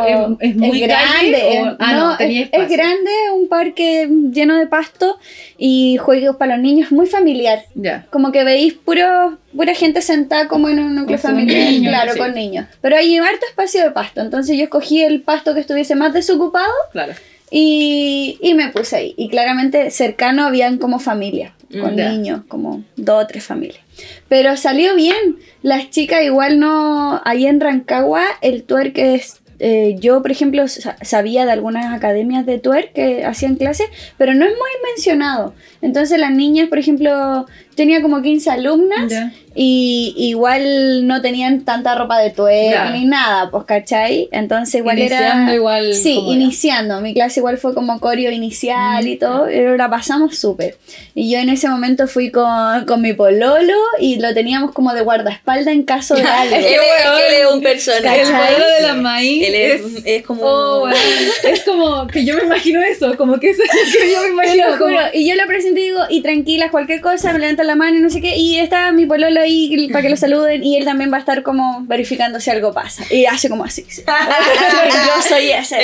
[0.50, 1.60] es muy calle grande.
[1.62, 5.18] o- ah, no, tenía es, es grande, un parque lleno de pasto
[5.58, 7.64] y juegos para los niños, muy familiar.
[7.74, 8.06] Ya.
[8.10, 12.18] Como que veis puro, pura gente sentada como en un núcleo familiar, niños, claro, sí.
[12.18, 12.66] con niños.
[12.80, 16.72] Pero hay harto espacio de pasto, entonces yo escogí el pasto que estuviese más desocupado
[16.92, 17.12] Claro.
[17.50, 19.14] y, y me puse ahí.
[19.16, 23.80] Y claramente cercano habían como familias, con niños, como dos o tres familias.
[24.28, 25.36] Pero salió bien.
[25.62, 27.20] Las chicas igual no...
[27.24, 29.40] Ahí en Rancagua el twerk es...
[29.58, 34.34] eh, yo, por ejemplo, sa- sabía de algunas academias de twerk que hacían clases, pero
[34.34, 35.54] no es muy mencionado.
[35.82, 39.32] Entonces las niñas, por ejemplo, tenía como 15 alumnas Ya.
[39.54, 42.90] y igual no tenían tanta ropa de twerk Ya.
[42.90, 44.28] ni nada, pues, ¿cachai?
[44.32, 45.54] Entonces igual Iniciando era...
[45.54, 46.40] igual Sí, como era.
[46.42, 47.00] iniciando.
[47.00, 50.76] Mi clase igual fue como coreo inicial y todo, pero la pasamos súper.
[51.14, 55.00] Y yo en ese momento fui con, con mi pololo y lo teníamos como de
[55.02, 56.54] guardaespaldas en caso de algo.
[56.56, 58.20] Él, es- que él es un personaje.
[58.22, 58.52] El ¿Cachai?
[58.52, 60.42] modelo de la maíz Él es, es como.
[60.44, 60.94] Oh, weón.
[61.44, 63.58] es como que yo me imagino eso, como que, es,
[64.00, 64.96] que yo me imagino como.
[65.14, 68.00] Y yo lo presento y digo, y tranquilas, cualquier cosa, me levantan la mano y
[68.00, 68.36] no sé qué.
[68.36, 70.64] Y está mi pololo ahí para que lo saluden.
[70.64, 73.04] Y él también va a estar como verificando si algo pasa.
[73.10, 73.84] Y hace como así.
[73.88, 74.02] sí.
[74.06, 75.76] yo soy ese.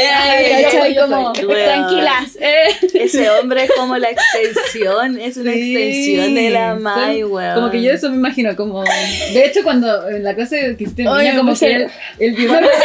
[0.62, 0.94] ¿cachai?
[0.94, 1.64] yo como, soy, weón.
[1.64, 2.36] tranquilas.
[2.40, 2.68] eh.
[2.94, 7.54] Ese hombre es como la extensión, es una Sí, extensión de la Mai, weón.
[7.54, 8.82] Como que yo eso me imagino, como.
[8.84, 12.76] De hecho, cuando en la clase que hiciste como que él, él llevaba- Lo amo,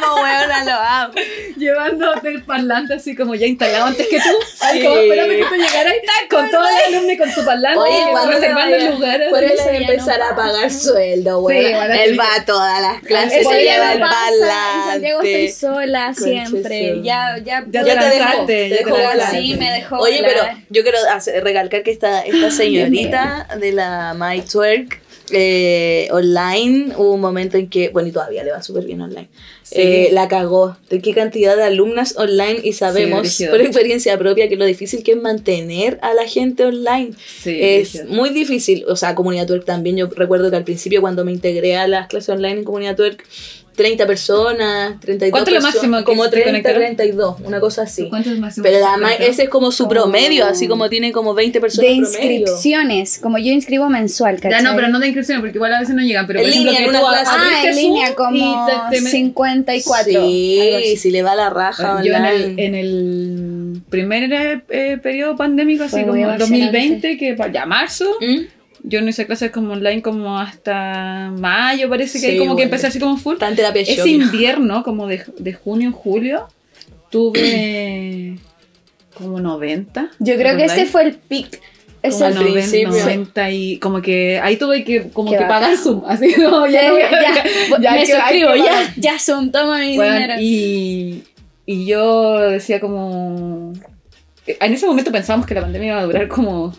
[0.00, 1.14] lo amo, weona, lo amo.
[1.56, 4.36] llevándote el parlante así como ya instalado antes que tú.
[4.60, 5.94] Ay, como esperando que tú llegaras
[6.30, 7.78] con todos los alumnos y con su parlante.
[7.78, 9.18] Oye, como ¿cuándo le reservando el lugar.
[9.20, 11.72] le Eso va a ya empezar no a pagar sueldo, weón?
[11.76, 14.08] bueno, Él va a todas las clases, se lleva el En
[14.92, 15.52] Santiago estoy parlante.
[15.52, 17.02] sola siempre.
[17.02, 17.98] Ya, ya, Ya Ya
[18.46, 18.96] te dejó.
[19.30, 20.98] Sí, me dejó Oye, pero yo quiero
[21.42, 25.00] recalcar que esta, esta señorita de la My Twerk
[25.32, 29.28] eh, online, hubo un momento en que, bueno, y todavía le va súper bien online,
[29.62, 29.76] Sí.
[29.78, 30.76] eh, la cagó.
[30.88, 33.52] De qué cantidad de alumnas online y sabemos brígido.
[33.52, 37.12] por experiencia propia que lo difícil que es mantener a la gente online.
[37.42, 38.14] Sí, es brígido.
[38.14, 41.76] muy difícil, o sea, comunidad twerk también, yo recuerdo que al principio cuando me integré
[41.76, 43.24] a las clases online en comunidad twerk,
[43.76, 46.80] 30 personas, 32 ¿Cuánto es lo personas, máximo que como te 30, conectaron?
[46.96, 48.08] 32, una cosa así.
[48.08, 49.22] ¿Cuánto es el máximo Pero conectó?
[49.24, 52.40] ese es como su Como- promedio, así como tiene como 20 De personas promedio.
[52.40, 54.50] inscripciones, como yo inscribo mensual, ¿cachai?
[54.62, 56.26] Ya no, pero no de inscripción, porque igual a veces no llegan.
[56.26, 57.30] Pero En por ejemplo, línea, que en tú una clase.
[57.34, 60.12] Ah, en línea como y te- te- 54.
[60.20, 65.36] algo Sí, si le va la raja Yo en el, en el primer eh, periodo
[65.36, 66.66] pandémico, así Fue como muy el emocionante.
[66.66, 68.59] 2020, que para ya marzo, ¿Mm?
[68.82, 72.64] Yo no hice clases como online como hasta mayo, parece que Sí, ahí como que
[72.64, 73.34] empecé así como full.
[73.34, 76.48] Está en terapia Ese invierno, como de, de junio, julio,
[77.10, 78.38] tuve
[79.14, 80.10] como 90.
[80.18, 81.60] Yo creo que ese fue el pic.
[82.02, 82.88] como fue 90, principio.
[82.88, 86.82] 90 y como que ahí tuve que como Qué que pagar Zoom, así como ya,
[86.82, 90.34] ya, no ya, ya me suscribo, ya, ya Zoom, toma mi Bueno, dinero.
[90.40, 91.24] y,
[91.66, 93.72] y yo decía como...
[94.60, 96.74] En ese momento pensábamos que la pandemia iba a durar como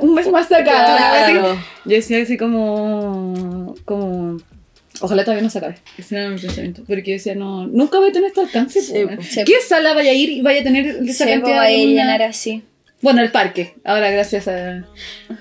[0.00, 0.62] un mes más acá.
[0.62, 1.42] Claro.
[1.42, 1.60] vez así.
[1.84, 3.74] Yo decía así como...
[3.84, 4.38] como
[5.00, 5.74] Ojalá todavía no se acabe.
[5.98, 6.82] Ese era mi pensamiento.
[6.86, 8.80] Porque yo decía, no, nunca voy a tener este alcance.
[8.80, 8.94] Sí,
[9.44, 11.74] ¿Qué sala vaya a ir y vaya a tener esa Se cantidad va a de
[11.74, 12.04] alumnas?
[12.04, 12.62] llenar así.
[13.04, 13.74] Bueno, el parque.
[13.84, 14.84] Ahora gracias a,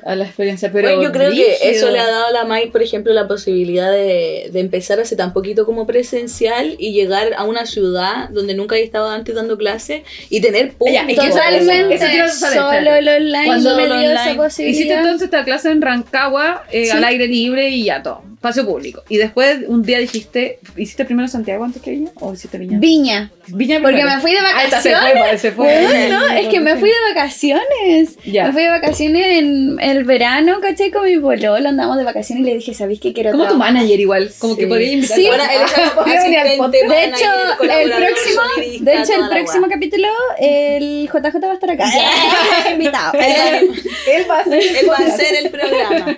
[0.05, 0.69] a la experiencia.
[0.71, 1.57] Pero Bueno, yo creo que brígido.
[1.61, 5.15] eso le ha dado a la MAI, por ejemplo, la posibilidad de, de empezar hace
[5.15, 9.57] tan poquito como presencial y llegar a una ciudad donde nunca había estado antes dando
[9.57, 10.93] clases y tener público.
[11.07, 14.13] Ya, es que Totalmente, eso quiero saber, solo el online Cuando me dio esa online.
[14.17, 14.97] Hiciste posibilidad.
[14.99, 16.91] entonces esta clase en Rancagua, eh, Sí.
[16.91, 19.03] al aire libre y ya todo, espacio público.
[19.07, 22.11] Y después un día dijiste, ¿hiciste primero Santiago antes que Viña?
[22.19, 22.77] ¿O hiciste Viña?
[22.77, 23.31] Viña.
[23.47, 25.23] Viña Porque me fui de Ah, esta se fue, vacaciones.
[25.23, 25.83] parece, fue.
[25.83, 27.52] Bueno, es que me fui de vacaciones.
[28.25, 28.47] Ya.
[28.47, 30.91] Me fui de vacaciones en el verano, ¿cachai?
[30.91, 33.73] Con mi pololo, andamos de vacaciones y le dije, ¿sabéis qué quiero Como tu trabajar?"
[33.73, 35.27] manager igual, como que podría invitar Sí.
[35.27, 35.43] Ahora.
[36.03, 37.25] De hecho,
[37.61, 38.41] el próximo,
[38.81, 40.07] de hecho, el próximo capítulo,
[40.39, 41.85] el JJ va a estar acá.
[42.71, 43.13] Invitado.
[43.19, 46.17] Él va a ser Él va a hacer el programa.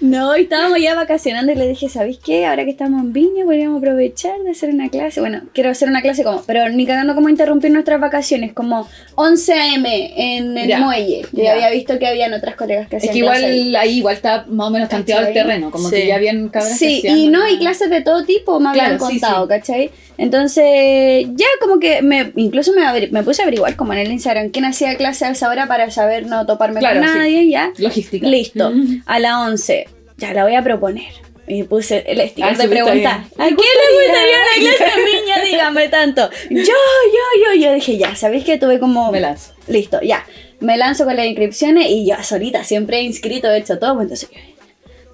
[0.00, 2.46] No, estábamos ya vacacionando y le dije, ¿sabéis qué?
[2.46, 5.20] Ahora que estamos en Viña, podríamos aprovechar de hacer una clase.
[5.20, 9.52] Bueno, quiero hacer una clase como, pero ni cagando como interrumpir nuestras vacaciones, como 11
[9.52, 10.12] a.m.
[10.16, 10.78] en el Ya.
[10.80, 11.22] muelle.
[11.32, 11.44] Yo Ya.
[11.44, 13.76] ya había visto que habían otras colegas que Es hacían que igual clase ahí.
[13.76, 13.98] ahí.
[13.98, 15.96] igual está más o menos tanteado el terreno, como Sí.
[15.96, 18.70] que ya habían cabras que Sí, hacían y no, y clases de todo tipo me
[18.70, 19.48] habían Claro, sí, contado, sí.
[19.48, 19.90] ¿cachai?
[20.18, 24.50] Entonces, ya como que me, incluso me, me puse a averiguar como en el Instagram
[24.50, 27.18] quién hacía clase a esa hora para saber no toparme Claro, con sí.
[27.18, 27.72] nadie, ya.
[27.78, 28.26] Logística.
[28.26, 28.72] Listo,
[29.06, 29.86] a las 11,
[30.18, 31.12] ya la voy a proponer.
[31.46, 33.10] Y puse el sticker Ah, de pregunta.
[33.36, 35.42] ¿A quién le gustaría una clase de viña?
[35.44, 36.30] Dígame tanto.
[36.48, 37.60] Yo, yo, yo.
[37.60, 39.10] Yo dije, ya, ¿sabéis que tuve como.
[39.10, 39.52] Me lanzo.
[39.66, 40.24] Listo, ya.
[40.60, 43.94] Me lanzo con las inscripciones y yo solita siempre he inscrito, he hecho todo.
[43.94, 44.30] pues Entonces,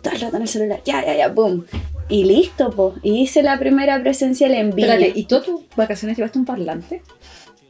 [0.02, 0.80] todo el rato en el celular.
[0.84, 1.64] Ya, ya, ya, boom.
[2.08, 2.94] Y listo, pues.
[3.02, 4.94] Hice la primera presencial en viña.
[4.94, 7.02] Espérate, ¿y tú tus vacaciones llevaste un parlante?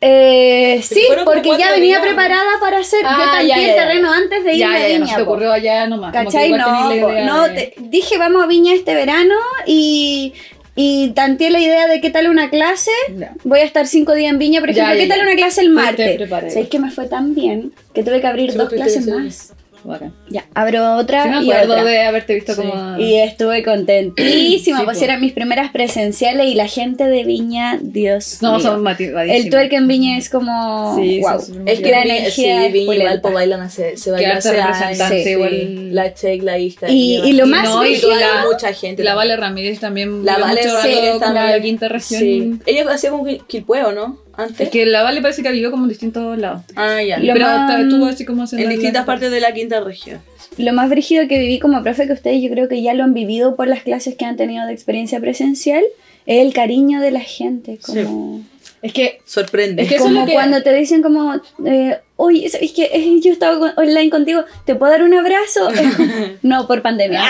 [0.03, 2.03] Eh, sí, porque ya venía días.
[2.03, 3.01] preparada para hacer.
[3.05, 5.07] Ah, yo tanteé ya, el ya, terreno antes de irme a ya, ya, no Viña.
[5.07, 5.31] se te po.
[5.31, 6.13] ocurrió allá nomás.
[6.13, 6.51] como que ¿Cachai?
[6.53, 9.35] No, no de- te- dije vamos a Viña este verano
[9.67, 10.35] y,
[10.77, 12.91] y tanteé la idea de qué tal una clase.
[13.19, 13.33] Ya.
[13.45, 15.25] Voy a estar cinco días en Viña, por Ya, ejemplo, ya, ¿qué tal ya.
[15.25, 16.29] una clase el martes?
[16.53, 19.53] ¿Sabéis que me fue tan bien que tuve que abrir Sí, dos clases más?
[19.87, 20.13] Bacán.
[20.29, 21.85] Ya, abro otra Sí me y acuerdo otra.
[21.85, 22.61] de haberte visto Sí.
[22.63, 22.99] como...
[22.99, 25.05] Y estuve contentísima, Sí, pues po.
[25.05, 28.61] eran mis primeras presenciales y la gente de Viña, Dios No, mío.
[28.61, 29.45] son motivadísimos.
[29.45, 30.97] El twerk en Viña es como...
[30.97, 31.41] Sí, wow.
[31.67, 33.23] Es que La energía sí, Viña igual pulenta.
[33.23, 35.31] pues bailan hace, se Que baila harta hace representante años, sí.
[35.31, 35.95] igual.
[35.95, 36.89] La Check, la Isca.
[36.91, 39.03] Y- y lo Y más no, y la, mucha gente.
[39.05, 41.47] la Vale Ramírez también La Vale como también.
[41.51, 42.21] la quinta región.
[42.21, 42.55] Sí.
[42.67, 44.19] Ella hacía como quil- quilpueo, ¿no?
[44.37, 44.61] Antes.
[44.61, 46.63] Es que la Vale parece que vivió como en distintos lados.
[46.77, 47.19] Ah, ya.
[47.19, 50.21] Lo Pero más- estuvo así como haciendo En la- distintas partes de la quinta región.
[50.59, 53.15] Lo más brígido que viví como profe, que ustedes yo creo que ya lo han
[53.15, 55.83] vivido por las clases que han tenido de experiencia presencial,
[56.27, 57.79] es el cariño de la gente.
[57.85, 58.43] Como,
[58.83, 59.83] Es que Sorprende.
[59.83, 61.35] Es que eso es como lo que- cuando te dicen como,
[61.65, 65.69] eh, oye, ¿sabes que eh, yo estaba con- online contigo, ¿te puedo dar un abrazo?
[66.43, 67.23] No, por pandemia.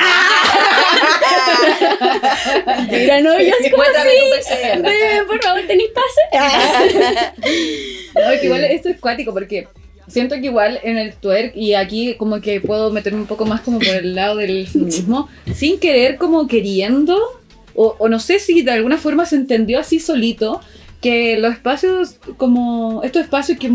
[2.66, 3.92] Mentira, no, yo así como así.
[3.94, 4.88] tu PCR.
[4.88, 7.32] "Eh, por favor, ¿tenéis pase?
[8.14, 9.68] No, es que igual esto es cuático porque
[10.08, 13.60] siento que igual en el twerk y aquí como que puedo meterme un poco más
[13.60, 17.18] como por el lado del feminismo, sin querer como queriendo,
[17.74, 20.60] o, o no sé si de alguna forma se entendió así solito,
[21.02, 23.70] que los espacios como estos espacios que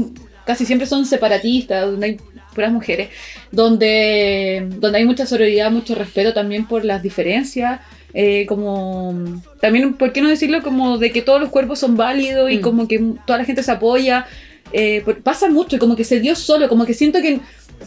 [0.45, 2.17] casi siempre son separatistas, donde hay
[2.53, 3.09] puras mujeres,
[3.51, 7.79] donde, donde hay mucha sororidad, mucho respeto también por las diferencias.
[8.13, 9.15] eh, como
[9.61, 10.61] también, ¿por qué no decirlo?
[10.61, 12.61] Como de que todos los cuerpos son válidos y Mm.
[12.61, 14.25] como que toda la gente se apoya.
[14.73, 17.39] eh, pasa mucho y como que se dio solo, como que siento que,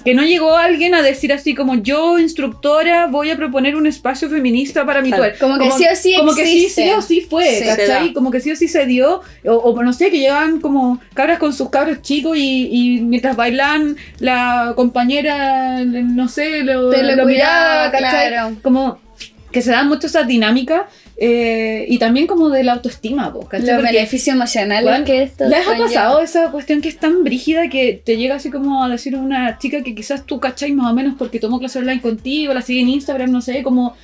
[0.04, 4.28] que no llegó alguien a decir así como yo, instructora, voy a proponer un espacio
[4.28, 5.24] feminista para mi Claro.
[5.24, 5.38] twerk.
[5.38, 7.64] Como que sí o sí Como que sí, sí o sí fue, Sí.
[7.64, 8.12] ¿cachai?
[8.12, 11.38] Como que sí o sí se dio, o, o no sé, que llegaban como cabras
[11.38, 17.26] con sus cabros chicos y, y mientras bailan la compañera, no sé, lo, lo lo
[17.26, 18.28] miraba, ¿cachai?
[18.28, 18.56] claro.
[18.62, 18.98] Como
[19.52, 20.82] que se dan mucho esas dinámicas
[21.16, 23.66] eh, y también como de la autoestima, po, ¿cachai?
[23.68, 27.68] Los Porque- beneficios emocionales que esto ¿Les ha pasado esa cuestión que es tan brígida
[27.68, 30.94] que te llega así como a decir una chica que quizás tú cachai más o
[30.94, 33.94] menos porque tomó clase online contigo, la sigue en Instagram, no sé, como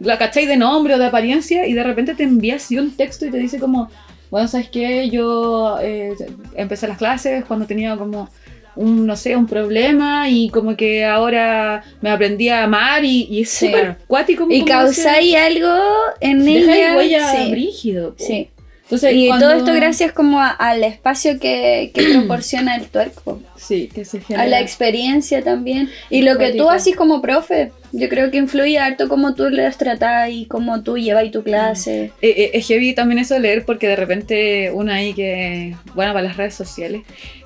[0.00, 3.26] la cachai de nombre o de apariencia y de repente te envía así un texto
[3.26, 3.90] y te dice como,
[4.30, 5.08] bueno, ¿sabes qué?
[5.10, 6.14] Yo eh,
[6.56, 8.28] empecé las clases cuando tenía como
[8.76, 13.42] un, no sé, un problema y como que ahora me aprendí a amar y, y
[13.42, 13.66] es Sí.
[13.66, 14.46] súper cuático.
[14.50, 15.72] Y causáis algo
[16.20, 16.90] en ella.
[16.92, 17.50] el huella sí.
[17.50, 18.14] brígido.
[18.14, 18.24] po.
[18.24, 18.50] Sí.
[18.84, 23.40] Entonces, Y cuando- todo esto gracias como a- al espacio que, que proporciona el tuerco.
[23.56, 24.46] Sí, que se A genera.
[24.46, 25.88] la experiencia también.
[26.10, 29.78] Y lo que tú haces como profe, yo creo que influye harto cómo tú las
[29.78, 32.12] tratas y cómo tú llevas tu clase.
[32.20, 36.12] Eh, eh, es heavy también eso de leer porque de repente una ahí que, bueno,
[36.12, 37.02] para las redes sociales,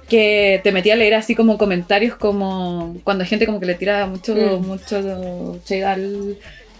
[0.08, 3.74] que te metía a leer así como comentarios como cuando hay gente como que le
[3.74, 4.66] tira mucho, Mm.
[4.66, 6.36] mucho shade al,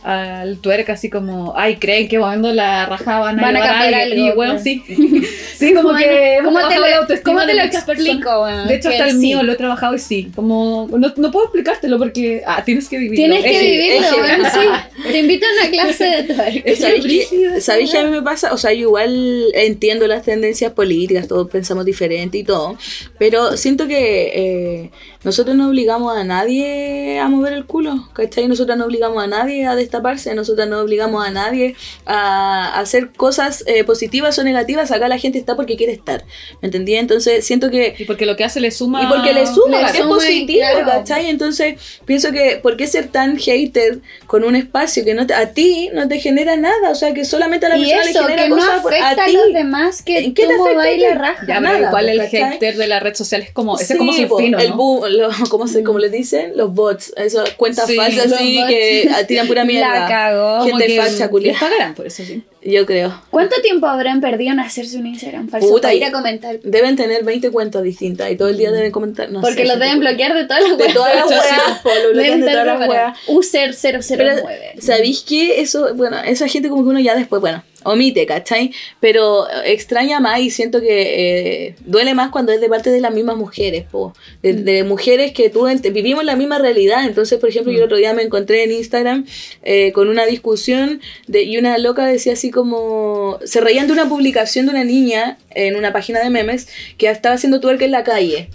[0.09, 4.33] al tuerca así como, ay, creen que cuando la rajaban Van a cambiar alguien", algo,
[4.33, 4.83] Y bueno, sí.
[5.55, 8.47] sí, como que ¿Cómo te lo, cómo te explico?
[8.47, 9.19] De hecho, hasta el sí.
[9.19, 12.97] mío lo he trabajado y sí, como no, no puedo explicártelo porque ah, tienes que
[12.97, 13.17] vivirlo.
[13.17, 15.11] Tienes que vivirlo, weón, sí.
[15.13, 16.63] Te invito a una clase de tuerco.
[16.65, 18.55] Es ¿Sabéis que, ¿sabéis que a mí me pasa?
[18.55, 22.79] O sea, yo igual entiendo las tendencias políticas, todos pensamos diferente y todo,
[23.19, 24.91] pero siento que eh,
[25.25, 28.47] nosotros no obligamos a nadie a mover el culo, ¿cachai?
[28.49, 31.75] Nosotros no obligamos a nadie a destaparse, nosotros no obligamos a nadie
[32.07, 36.25] a hacer cosas eh, positivas o negativas, acá la gente está porque quiere estar,
[36.63, 36.95] ¿me entendí?
[36.95, 39.03] Entonces siento que Y porque lo que hace le suma.
[39.03, 40.87] y porque le suma, Le es suma y positivo, claro.
[40.87, 41.27] ¿cachai?
[41.29, 45.53] Entonces, pienso que, ¿por qué ser tan hater con un espacio que no te- a
[45.53, 46.91] ti no te genera nada?
[46.91, 48.95] O sea, que solamente a la Y persona eso, le genera que no cosas por-
[48.95, 49.33] afecta a, ti.
[49.33, 51.01] los demás que ¿En qué te afecta ti?
[51.01, 51.45] la raja.
[51.47, 52.53] Ya, nada, igual el ¿cachai?
[52.53, 54.77] hater de la red social es como, ese Sí, es como su fino, el ¿no?
[55.09, 56.53] Bu- lo- ¿cómo, se, ¿Cómo le dicen?
[56.57, 58.69] Los bots, esas cuentas Sí, falsas los así bots.
[58.69, 60.01] que tiran pura mierda.
[60.01, 60.65] La cagó.
[60.65, 61.53] Gente Como que culia.
[61.53, 62.43] Les pagarán por eso, sí.
[62.63, 63.23] Yo creo.
[63.31, 66.59] ¿Cuánto tiempo habrán perdido en hacerse un Instagram falso Puta, para ir a comentar?
[66.61, 69.31] Deben tener 20 cuentas distintas y todo el día deben comentar.
[69.31, 70.95] No Porque sé, los deben bloquear de todas las De weas.
[70.95, 73.19] todas las weas, lo bloquean Deben de todas las weas.
[73.29, 74.75] User Pero, 009.
[74.81, 75.61] ¿sabéis qué?
[75.61, 78.73] Eso, bueno, esa gente como que uno ya después, bueno, omite, ¿cachai?
[79.01, 83.13] Pero extraña más y siento que eh, duele más cuando es de parte de las
[83.13, 84.15] mismas mujeres, po.
[84.43, 87.05] De, de mujeres que tú vivimos la misma realidad.
[87.05, 89.27] Entonces, por ejemplo, yo el otro día me encontré en Instagram
[89.63, 93.39] eh, con una discusión de, y una loca decía así como.
[93.45, 97.35] Se reían de una publicación de una niña en una página de memes que estaba
[97.35, 98.51] haciendo twerk en la calle.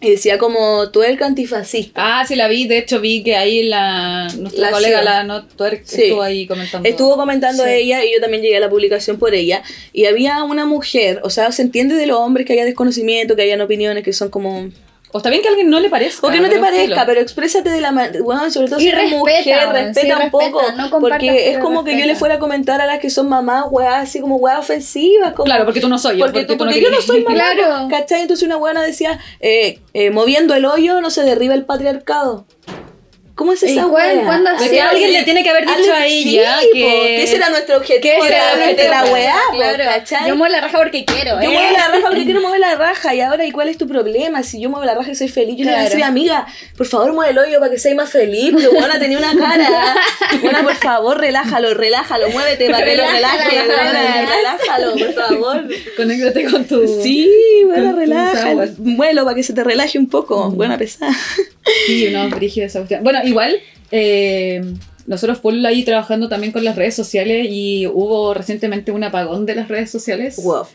[0.00, 2.20] Y decía como twerk antifascista.
[2.20, 5.04] Ah, sí la vi, de hecho vi que ahí la nuestra La colega, Xion.
[5.04, 5.46] la no
[5.84, 6.02] Sí.
[6.02, 6.86] estuvo ahí comentando.
[6.88, 7.70] Estuvo comentando Sí.
[7.70, 9.62] ella y yo también llegué a la publicación por ella.
[9.94, 13.42] Y había una mujer, o sea, se entiende de los hombres que haya desconocimiento, que
[13.42, 14.68] hayan opiniones que son como.
[15.12, 16.26] O está bien que a alguien no le parezca.
[16.26, 18.22] O que no te parezca, pero exprésate de la manera.
[18.22, 20.62] Bueno, sobre todo Y si eres respeta, mujer, respeta sí, un respeta, poco.
[20.76, 23.64] no porque es como que yo le fuera a comentar a las que son mamás,
[23.70, 25.32] weá, así como weá ofensivas.
[25.32, 26.26] Como, Claro, porque tú no soy yo.
[26.26, 27.34] porque, tú- tú no porque yo no soy mamá.
[27.54, 27.88] Claro.
[27.88, 28.22] ¿Cachai?
[28.22, 32.46] Entonces una buena decía, eh, eh, moviendo el hoyo no se derriba el patriarcado.
[33.36, 35.16] ¿Cómo es ¿Y esa cuál- cuándo De Sí, que alguien sí.
[35.18, 37.22] le tiene que haber dicho a sí, ella po, que...
[37.22, 39.84] ese era nuestro objetivo Que ese era la- nuestro de la weá, claro.
[39.84, 40.28] ¿cachai?
[40.28, 41.52] Yo muevo la raja porque quiero, Yo ¿eh?
[41.52, 44.42] muevo la raja porque quiero mover la raja y ahora, ¿y cuál es tu problema?
[44.42, 45.90] Si yo muevo la raja y soy feliz, yo le voy a Claro.
[45.90, 46.46] decir, amiga,
[46.78, 49.94] por favor mueve el hoyo para que seas más feliz, porque buena tenía una cara.
[50.40, 53.62] Buena, por favor, relájalo, relájalo, muévete para que lo relaje,
[54.26, 55.64] relájalo, por favor.
[55.96, 57.02] Conéctate con tu...
[57.02, 57.30] Sí,
[57.74, 58.64] tus relájalo.
[58.78, 61.12] Muévelo para que se te relaje un poco, buena pesada.
[61.86, 63.02] Sí, no, brígida esa cuestión.
[63.02, 63.56] Bueno, igual,
[63.90, 64.62] eh,
[65.06, 69.54] nosotros full ahí trabajando también con las redes sociales y hubo recientemente un apagón de
[69.54, 70.36] las redes sociales.
[70.42, 70.66] Wow.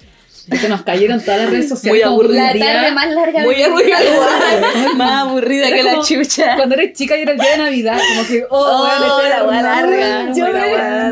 [0.50, 2.06] Que se nos cayeron todas las redes sociales.
[2.10, 3.98] Muy como La tarde más larga Muy aburrida,
[4.96, 6.56] más aburrida Era que la como chucha.
[6.56, 9.44] Cuando eres chica y era el día de Navidad, como que, oh, Oh, weón, la
[9.44, 10.34] weá eterna, larga.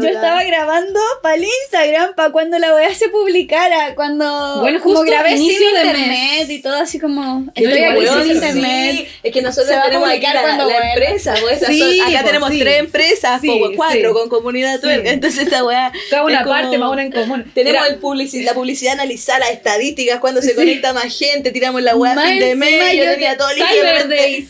[0.01, 4.95] Yo, estaba grabando para el Instagram para cuando la weá se publicara, cuando Bueno, como
[4.97, 6.49] justo grabé sin internet mes.
[6.49, 8.31] y todo así como estoy aquí sin sí.
[8.31, 9.07] internet.
[9.23, 10.89] es que nosotros tenemos aquí publicar la, cuando la vuelva.
[10.93, 12.59] empresa, pues, esas Sí, son- acá pues, tenemos sí.
[12.59, 13.41] tres empresas,
[13.75, 14.13] cuatro sí.
[14.13, 14.87] con comunidad Sí.
[14.89, 17.51] entonces esta weá Cada una como- parte, más una en común.
[17.53, 20.55] Tenemos la publicidad analizada, las estadísticas, cuando se Sí.
[20.55, 24.07] conecta más gente, tiramos la fin de mes, yo yo tenía te- todo listo, Cyber
[24.09, 24.47] Day,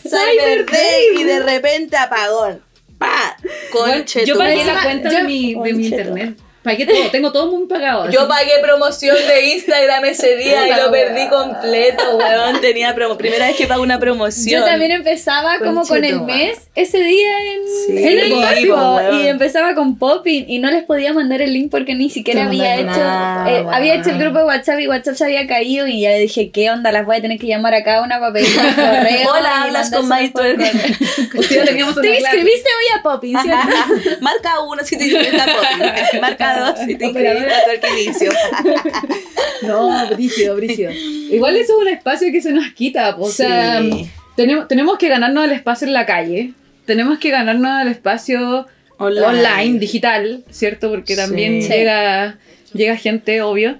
[0.65, 2.61] Day, y de repente apagón.
[2.97, 3.37] ¡Pa!
[3.73, 6.35] Bueno, Conche yo pagué la cuenta Yo- de mi, de mi internet.
[6.61, 8.09] Pagué todo, tengo todo muy pagado.
[8.09, 12.59] Yo pagué promoción de Instagram ese día y lo perdí completo, weón.
[12.59, 13.17] Tenía promo.
[13.17, 14.61] Primera vez que pago una promoción.
[14.61, 19.21] Yo también empezaba como con el mes ese día en, Sí, en el weón.
[19.21, 22.75] y empezaba con Popping y no les podía mandar el link porque ni siquiera había
[22.75, 26.01] hecho nada, eh, había hecho el grupo de WhatsApp y WhatsApp se había caído y
[26.01, 28.49] ya dije qué onda las voy a tener que llamar a cada una para pedir
[28.49, 30.09] un correo Hola, hablas con
[31.69, 33.67] teníamos una Te inscribiste hoy a Popping, ¿cierto?
[34.21, 36.19] Marca uno si te inscribiste a Poppy.
[36.19, 37.11] Marca dos si te.
[39.61, 40.91] No, brígido, brígido.
[40.91, 43.15] Igual eso es un espacio que se nos quita.
[43.17, 44.09] O sea, Sí.
[44.35, 46.53] tenemos, tenemos que ganarnos el espacio en la calle.
[46.85, 50.89] Tenemos que ganarnos el espacio online, digital, ¿cierto?
[50.89, 51.69] Porque también Sí.
[51.69, 52.37] llega,
[52.73, 53.77] llega gente, obvio.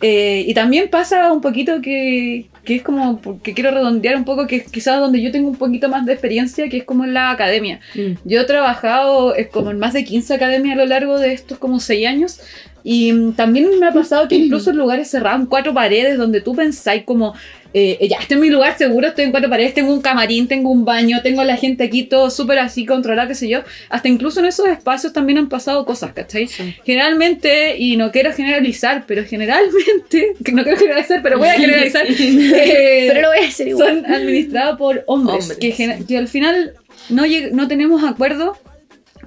[0.00, 4.46] Eh, y también pasa un poquito que, que es como, porque quiero redondear un poco,
[4.46, 7.14] que es quizás donde yo tengo un poquito más de experiencia, que es como en
[7.14, 7.80] la academia.
[7.94, 8.28] Mm.
[8.28, 11.56] Yo he trabajado eh, como en más de 15 academias a lo largo de estos
[11.56, 12.40] como 6 años
[12.84, 16.54] y también me ha pasado que incluso en lugares cerrados, en cuatro paredes, donde tú
[16.54, 17.34] pensáis como,
[17.74, 20.70] eh, ya, este es mi lugar seguro, estoy en cuatro paredes, tengo un camarín, tengo
[20.70, 23.60] un baño, tengo a la gente aquí, todo súper así controlado, qué sé yo.
[23.90, 26.48] Hasta incluso en esos espacios también han pasado cosas, ¿cachai?
[26.84, 32.06] Generalmente, y no quiero generalizar, pero generalmente, que no quiero generalizar, pero voy a generalizar,
[32.08, 34.02] eh, Pero lo voy a hacer igual.
[34.02, 36.16] son administrados por hombres, Hombres, que, sí.
[36.16, 36.72] al final
[37.10, 38.56] no, no tenemos acuerdo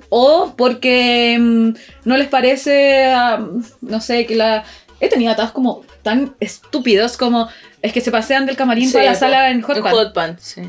[0.09, 1.69] o porque mm,
[2.05, 3.47] no les parece, ah,
[3.81, 4.63] no sé, que la...
[4.99, 7.49] He tenido atados como tan estúpidos como
[7.81, 9.91] es que se pasean del camarín Sí, para la sala en Hot En Pan.
[9.93, 10.61] Hot Pan, sí.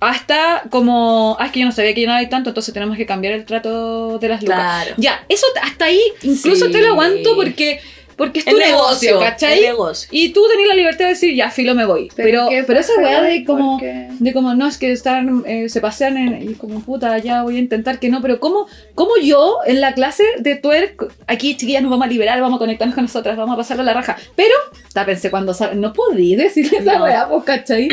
[0.00, 3.06] Hasta como, ah, es que yo no sabía que no hay tanto, entonces tenemos que
[3.06, 4.56] cambiar el trato de las lucas.
[4.58, 4.94] Claro.
[4.98, 6.72] Ya, eso hasta ahí incluso Sí.
[6.72, 7.80] te lo aguanto porque,
[8.16, 9.58] porque es tu El negocio, negocio, ¿cachai?
[9.58, 10.08] el negocio.
[10.12, 12.08] Y tú tenés la libertad de decir, ya, filo, me voy.
[12.16, 15.80] Pero, ¿qué pero, esa weá de como, de como, no, es que están, eh, se
[15.80, 19.58] pasean en, y como, puta, ya voy a intentar que no, pero ¿cómo, cómo yo
[19.66, 23.04] en la clase de twerk, aquí chiquillas nos vamos a liberar, vamos a conectarnos con
[23.04, 24.16] nosotras, vamos a pasarle la raja?
[24.36, 24.54] Pero,
[24.92, 27.04] ta, pensé cuando sal- no podí decirle esa No.
[27.04, 27.88] weá, pues, ¿cachai?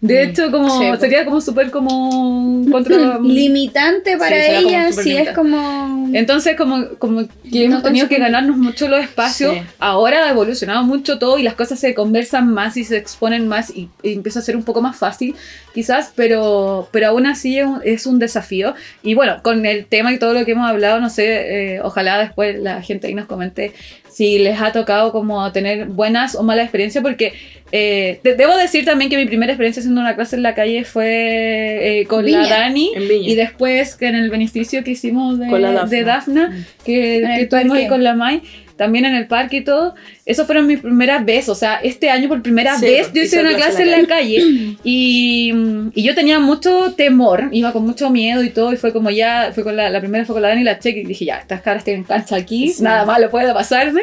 [0.00, 1.00] De hecho, como, Sí, pues.
[1.00, 3.18] sería como súper como contra...
[3.22, 8.08] limitante para Sí, ella súper si es como Entonces, como, como que No hemos tenido
[8.08, 9.61] que ganarnos mucho los espacios, Sí.
[9.78, 13.70] Ahora ha evolucionado mucho todo y las cosas se conversan más y se exponen más
[13.70, 15.34] y, y empieza a ser un poco más fácil,
[15.74, 18.74] quizás, pero, pero aún así es un, es un desafío.
[19.02, 22.18] Y bueno, con el tema y todo lo que hemos hablado, no sé, eh, ojalá
[22.18, 23.72] después la gente ahí nos comente
[24.10, 27.32] si les ha tocado como tener buenas o malas experiencias, porque
[27.72, 30.84] eh, de- debo decir también que mi primera experiencia haciendo una clase en la calle
[30.84, 32.42] fue eh, con Viña.
[32.42, 32.92] la Dani.
[33.22, 35.88] Y después que en el beneficio que hicimos de, Con la Dafna.
[35.96, 38.42] de Dafna, que, que tuvimos ahí con la Mai,
[38.76, 39.94] también en el parque y todo,
[40.26, 43.22] eso fueron mis primeras veces, o sea, este año por primera Sí, vez pues, yo
[43.22, 45.52] hice una clase en la calle y,
[45.94, 49.50] y yo tenía mucho temor, iba con mucho miedo y todo, y fue como ya,
[49.54, 51.36] fue con la, la primera fue con la Dani y la Cheque y dije, ya,
[51.38, 52.82] estas caras tienen cancha aquí, Sí.
[52.82, 54.02] nada malo puede pasarme,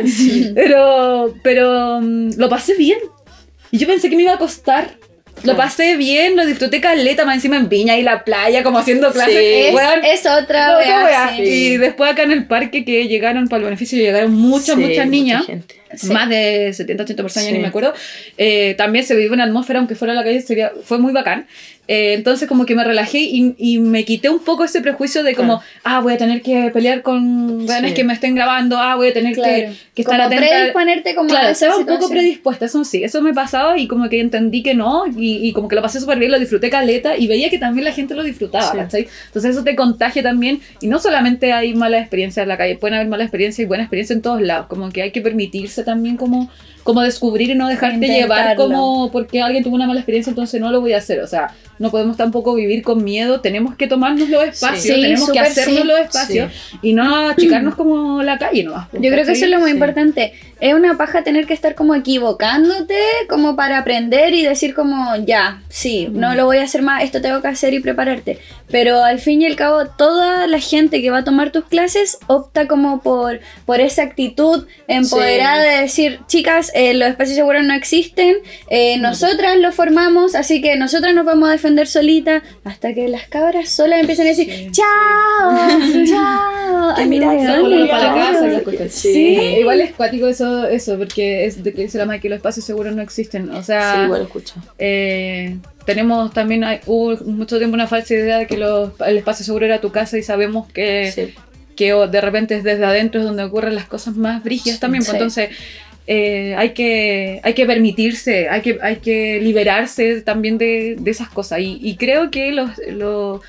[0.55, 2.99] pero, pero mm, lo pasé bien.
[3.71, 4.89] Y yo pensé que me iba a costar.
[5.43, 9.11] Lo pasé bien, lo disfruté caleta, más encima en Viña y la playa, como haciendo
[9.11, 9.33] clases.
[9.35, 9.75] Sí.
[10.05, 11.41] Es, es otra wea, sí.
[11.43, 14.89] Y después acá en el parque que llegaron para el beneficio, llegaron muchas, Sí, muchas
[14.89, 15.45] mucha niñas.
[15.45, 15.75] gente.
[15.95, 16.11] Sí.
[16.11, 17.55] Más de 70, 80 personas, ya Sí.
[17.57, 17.93] ni me acuerdo.
[18.37, 21.47] Eh, también se vive una atmósfera, aunque fuera a la calle, sería, fue muy bacán.
[21.91, 25.33] Eh, entonces como que me relajé y, y me quité un poco ese prejuicio de
[25.33, 27.95] como, ah, voy a tener que pelear con weones Sí.
[27.95, 29.51] que me estén grabando, ah, voy a tener Claro.
[29.51, 30.45] que, que estar como atenta.
[30.55, 34.19] predisponerte como Claro, estaba un poco predispuesta, eso sí, eso me pasaba y como que
[34.19, 37.25] entendí que no, y, y como que lo pasé súper bien, lo disfruté caleta y
[37.25, 38.71] veía que también la gente lo disfrutaba.
[38.71, 39.07] ¿cachai?
[39.25, 42.97] Entonces eso te contagia también y no solamente hay malas experiencias en la calle, pueden
[42.97, 46.17] haber malas experiencias y buenas experiencias en todos lados, como que hay que permitirse también
[46.17, 46.49] como,
[46.89, 48.21] como descubrir y no dejarte Intentarlo.
[48.21, 51.27] llevar como porque alguien tuvo una mala experiencia, entonces no lo voy a hacer, o
[51.27, 55.39] sea, no podemos tampoco vivir con miedo, tenemos que tomarnos los espacios, Sí, tenemos que
[55.39, 55.87] hacernos sí.
[55.87, 58.87] los espacios y no achicarnos como la calle nomás.
[58.93, 59.73] Yo creo que eso es lo muy Sí.
[59.75, 60.33] importante.
[60.59, 62.97] Es una paja tener que estar como equivocándote,
[63.29, 67.21] como para aprender y decir como, ya, sí, no lo voy a hacer más, esto
[67.21, 68.39] tengo que hacer y prepararte.
[68.69, 72.17] Pero al fin y al cabo, toda la gente que va a tomar tus clases
[72.27, 77.73] opta como por, por esa actitud empoderada de decir, chicas, eh, los espacios seguros no
[77.73, 78.37] existen,
[78.69, 83.27] eh, nosotras los formamos, así que nosotras nos vamos a defender solitas, hasta que las
[83.27, 85.57] cabras solas empiezan a decir, chao,
[86.09, 86.93] chao.
[86.95, 88.63] Ay, mira, para la chao".
[88.63, 88.89] casa.
[88.89, 89.35] Sí.
[89.59, 92.65] Igual es cuático eso, eso porque es de que dice la madre que los espacios
[92.65, 93.49] seguros no existen.
[93.51, 94.53] O sea, Sí, igual lo escucho.
[94.77, 99.43] eh, tenemos también, hay- hubo mucho tiempo una falsa idea de que los- el espacio
[99.45, 101.33] seguro era tu casa y sabemos que, Sí.
[101.75, 105.01] que de repente es desde adentro es donde ocurren las cosas más brígidas también.
[105.01, 105.15] pues sí.
[105.15, 105.49] Entonces,
[106.11, 111.29] eh, hay, que, hay que permitirse, hay que, hay que liberarse también de, de esas
[111.29, 111.59] cosas.
[111.59, 113.41] Y, y creo que los, lo,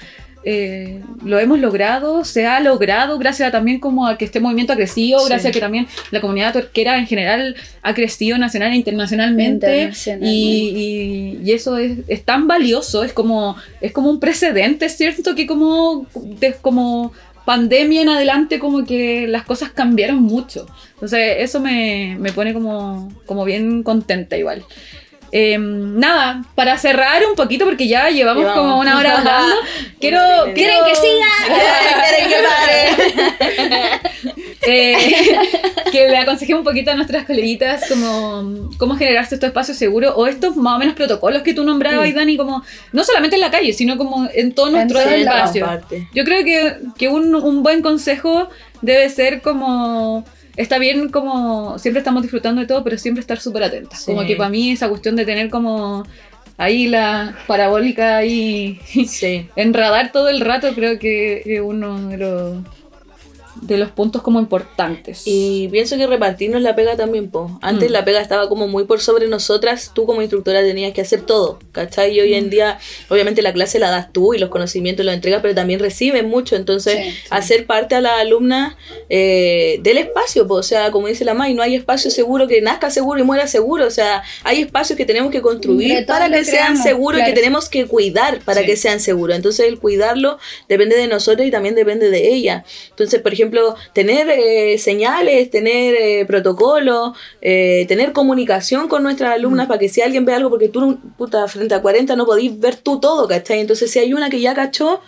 [0.44, 4.72] eh, lo hemos logrado, se ha logrado gracias a también como a que este movimiento
[4.74, 5.26] ha crecido, Sí.
[5.30, 9.66] gracias a que también la comunidad torquera en general ha crecido nacional e internacionalmente.
[9.66, 10.34] Internacionalmente.
[10.34, 15.34] Y, y- y eso es, es tan valioso, es como, es como un precedente, ¿cierto?
[15.34, 17.12] Que como, de- como
[17.44, 20.66] pandemia en adelante como que las cosas cambiaron mucho.
[20.94, 24.64] Entonces eso me, me pone como, como bien contenta igual.
[25.32, 28.62] Eh, nada, para cerrar un poquito, porque ya llevamos Llevamos.
[28.64, 29.54] como una hora hablando,
[30.00, 30.18] quiero...
[30.20, 31.26] Quiero- ¿Quieren que siga?
[32.08, 34.00] ¿Quieren que pare?
[34.62, 34.96] eh,
[35.90, 40.26] que le aconsejé un poquito a nuestras coleguitas como cómo generarse estos espacios seguros o
[40.26, 42.14] estos más o menos protocolos que tú nombrabas, Mm.
[42.14, 42.62] Dani, como
[42.92, 45.66] no solamente en la calle, sino como en todo nuestro En espacio.
[46.14, 48.48] Yo creo que, que un, un buen consejo
[48.82, 50.24] debe ser como...
[50.56, 54.00] Está bien como siempre estamos disfrutando de todo, pero siempre estar súper atentas.
[54.00, 54.06] Sí.
[54.06, 56.04] Como que para mí esa cuestión de tener como
[56.56, 59.48] ahí la parabólica ahí Sí.
[59.56, 62.58] en radar todo el rato creo que es uno de los,
[63.60, 65.22] de los puntos como importantes.
[65.26, 67.58] Y pienso que repartirnos la pega también, po.
[67.62, 67.92] Antes Mm.
[67.92, 71.58] la pega estaba como muy por sobre nosotras, tú como instructora tenías que hacer todo,
[71.72, 72.12] ¿cachai?
[72.16, 72.34] Y hoy Mm.
[72.38, 75.80] en día, obviamente la clase la das tú y los conocimientos los entregas, pero también
[75.80, 77.18] reciben mucho, entonces Sí, sí.
[77.30, 78.76] hacer parte a la alumna
[79.08, 80.54] eh, del espacio, po.
[80.54, 83.46] o sea, como dice la May, no hay espacio seguro que nazca seguro y muera
[83.46, 87.24] seguro, o sea, hay espacios que tenemos que construir para que sean creamos, seguros y
[87.24, 88.66] que tenemos que cuidar para Sí.
[88.66, 90.38] que sean seguros, entonces el cuidarlo
[90.68, 92.64] depende de nosotros y también depende de ella.
[92.90, 93.49] Entonces, por ejemplo,
[93.92, 100.00] tener eh, señales, tener eh, protocolos, eh, tener comunicación con nuestras alumnas para que si
[100.02, 103.60] alguien ve algo, porque tú, puta, frente a 40 no podís ver tú todo, ¿cachai?
[103.60, 105.00] Entonces, si hay una que ya cachó,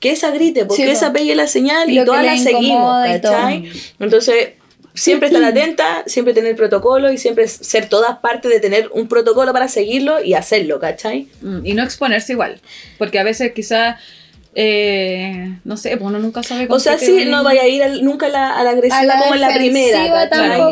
[0.00, 3.06] que esa grite, porque Sí, esa pegue la señal y todas la seguimos.
[3.06, 3.70] ¿cachai?
[3.98, 4.50] Entonces,
[4.94, 9.52] siempre estar atenta, siempre tener protocolo y siempre ser todas partes de tener un protocolo
[9.52, 11.28] para seguirlo y hacerlo, ¿cachai?
[11.42, 12.60] Mm, Y no exponerse igual.
[12.98, 13.98] Porque a veces quizás,
[14.56, 17.82] eh, no sé, pues uno nunca sabe con O sea, sí, no vaya a ir
[17.82, 20.28] al- nunca a la, a la agresiva A la como en la primera.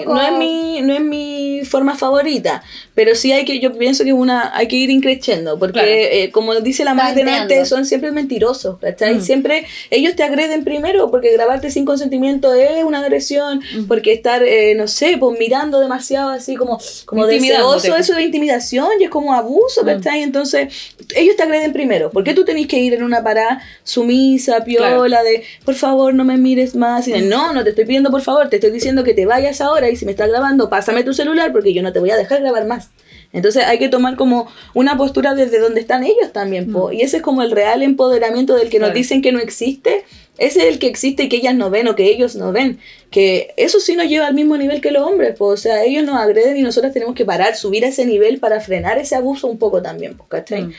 [0.07, 2.63] No es mi, no es mi forma favorita.
[2.95, 5.59] Pero sí hay que, yo pienso que una, hay que ir increciendo.
[5.59, 5.89] Porque Claro.
[5.91, 8.79] eh, como dice la madre delante, son siempre mentirosos.
[8.79, 9.17] ¿cachai?
[9.17, 9.21] Mm.
[9.23, 13.63] Siempre ellos te agreden primero porque grabarte sin consentimiento es una agresión.
[13.77, 13.85] Mm.
[13.89, 18.89] Porque estar, eh, no sé, pues mirando demasiado así como, como deseoso, eso de intimidación
[19.01, 19.87] y es como abuso, Mm.
[19.87, 20.23] ¿cachai?
[20.23, 22.11] Entonces, ellos te agreden primero.
[22.11, 26.25] ¿Por qué tú tenés que ir en una parada sumisa, piola, de por favor no
[26.25, 27.09] me mires más?
[27.09, 29.61] Y de, no, no te estoy pidiendo por favor, te estoy diciendo que te vayas
[29.61, 32.17] ahora y si me estás grabando, pásame tu celular porque yo no te voy a
[32.17, 32.91] dejar grabar más.
[33.33, 36.93] Entonces hay que tomar como una postura desde donde están ellos también, po.
[36.93, 40.05] y ese es como el real empoderamiento del que nos dicen que no existe,
[40.39, 42.79] ese es el que existe y que ellas no ven o que ellos no ven,
[43.11, 45.47] que eso sí nos lleva al mismo nivel que los hombres, po.
[45.47, 48.61] o sea, ellos nos agreden y nosotros tenemos que parar, subir a ese nivel para
[48.61, 50.65] frenar ese abuso un poco también, po, ¿cachai?
[50.65, 50.73] Mm.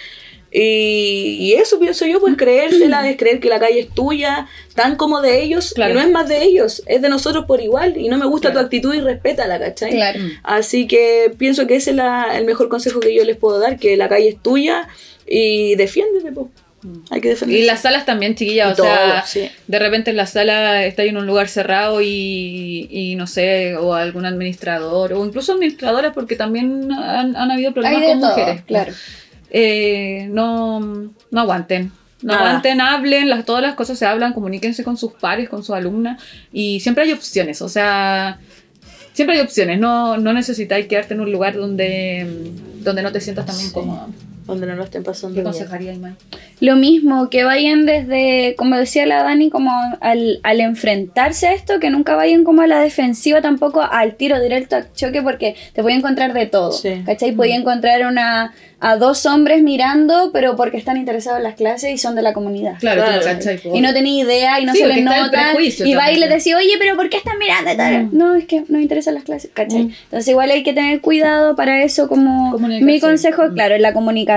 [0.56, 4.96] Y, y eso pienso yo, pues creérsela, es creer que la calle es tuya, tan
[4.98, 5.92] como de ellos, Claro.
[5.92, 8.50] y no es más de ellos, es de nosotros por igual, y no me gusta
[8.52, 8.60] Claro.
[8.62, 9.92] tu actitud y respétala, ¿cachai?
[9.92, 10.20] Claro.
[10.44, 13.78] Así que pienso que ese es la- el mejor consejo que yo les puedo dar,
[13.80, 14.88] que la calle es tuya
[15.28, 16.52] y defiéndete, po.
[17.12, 17.64] Hay que defenderse.
[17.64, 19.50] Y las salas también, chiquillas, o sea, sí.
[19.68, 23.94] de repente en la sala está en un lugar cerrado y, y no sé, o
[23.94, 28.30] algún administrador, o incluso administradoras, porque también han, han habido problemas Hay de con todo,
[28.38, 28.62] mujeres.
[28.68, 28.94] claro.
[29.54, 31.92] Eh, no, no aguanten.
[32.24, 32.48] No Nada.
[32.48, 36.22] aguanten, hablen, las, todas las cosas se hablan, comuníquense con sus pares, con sus alumnas,
[36.52, 38.40] y siempre hay opciones, o sea,
[39.14, 42.26] siempre hay opciones, no, no necesitáis quedarte en un lugar donde,
[42.80, 43.74] donde no te sientas también Sí.
[43.74, 44.08] cómodo.
[44.46, 45.48] Donde no lo estén pasando ¿Qué bien.
[45.48, 46.14] aconsejaría, Imai?
[46.60, 49.72] Lo mismo, que vayan desde, como decía la Dani, como
[50.02, 54.42] al, al enfrentarse a esto, que nunca vayan como a la defensiva tampoco, al tiro
[54.42, 56.72] directo, al choque, porque te voy a encontrar de todo.
[56.72, 57.02] Sí.
[57.06, 57.32] ¿Cachai?
[57.34, 61.98] Podía encontrar una, a dos hombres mirando, pero porque están interesados en las clases y
[61.98, 62.76] son de la comunidad.
[62.80, 63.20] Claro, Claro.
[63.20, 63.60] tú cachai.
[63.74, 65.54] Y no tenía idea y no Sí, se les nota.
[65.86, 67.72] Y va y les decía, oye, pero ¿por qué están mirando?
[67.74, 68.04] Y tal.
[68.06, 68.18] Mm.
[68.18, 69.86] No, es que nos interesan las clases, ¿cachai?
[69.86, 69.94] Mm.
[70.06, 73.54] Entonces igual hay que tener cuidado para eso como mi consejo, Mm.
[73.54, 74.33] claro, en la comunicación,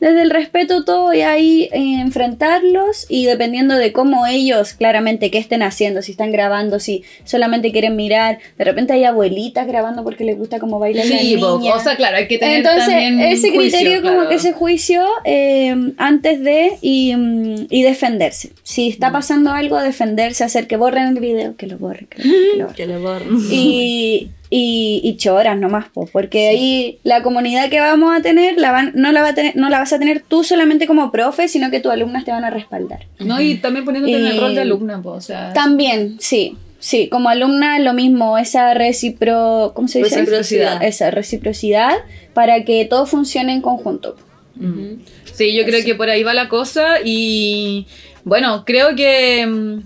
[0.00, 5.38] desde el respeto todo y ahí eh, enfrentarlos y dependiendo de cómo ellos claramente qué
[5.38, 10.24] estén haciendo, si están grabando, si solamente quieren mirar, de repente hay abuelitas grabando porque
[10.24, 11.42] les gusta cómo bailan Sí, niñas.
[11.76, 15.04] o sea, claro, hay que tener Entonces, también ese juicio, criterio, como que ese juicio
[15.24, 18.50] eh, antes de y, mm, y defenderse.
[18.62, 18.92] Si Mm.
[18.92, 22.06] está pasando algo, defenderse, hacer que borren el video, que lo borren.
[22.08, 22.24] Que lo,
[22.56, 22.74] lo borren.
[22.76, 23.38] Que le borren.
[23.50, 28.72] Y, y, y choras nomás, po, porque ahí la comunidad que vamos a tener, la
[28.72, 31.46] van, no, la va a tener no la vas a tener tú solamente como profe,
[31.46, 33.06] sino que tus alumnas te van a respaldar.
[33.20, 35.52] No, y también poniéndote en el rol de alumna, po, o sea.
[35.52, 36.56] También, sí.
[36.80, 40.20] Sí, como alumna lo mismo, esa recipro, ¿cómo se dice?
[40.20, 40.82] Reciprocidad.
[40.82, 41.92] Esa reciprocidad
[42.32, 44.16] para que todo funcione en conjunto.
[44.56, 44.94] Mm.
[45.32, 47.86] Sí, yo creo que por ahí va la cosa y
[48.24, 49.82] bueno, creo que, mm,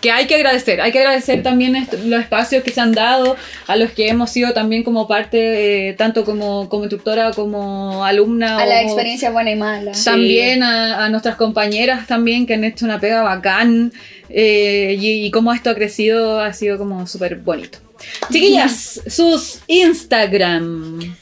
[0.00, 3.36] que hay que agradecer, hay que agradecer también los espacios que se han dado,
[3.66, 8.58] a los que hemos sido también como parte, eh, tanto como, como instructora como alumna.
[8.58, 9.92] A la experiencia buena y mala.
[10.04, 13.92] También a, a nuestras compañeras también que han hecho una pega bacán
[14.28, 17.78] eh, y, y cómo esto ha crecido ha sido como súper bonito.
[18.30, 21.16] Chiquillas, sus Instagram.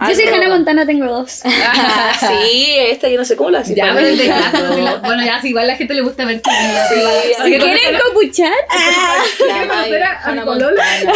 [0.00, 0.24] Yo soy.
[0.26, 1.40] Hannah Montana, tengo dos.
[1.44, 3.76] Ah, sí, esta yo no sé cómo la hacía.
[3.76, 4.58] Ya, pero el de clase,
[5.04, 6.88] bueno, ya, si igual a la gente le gusta ver tu vida.
[6.88, 7.00] Sí,
[7.38, 8.52] Así Si que ¿Quieren copuchar?
[9.48, 10.76] La May- conocer a- a Hannah mi pololo?
[10.76, 11.12] Montana.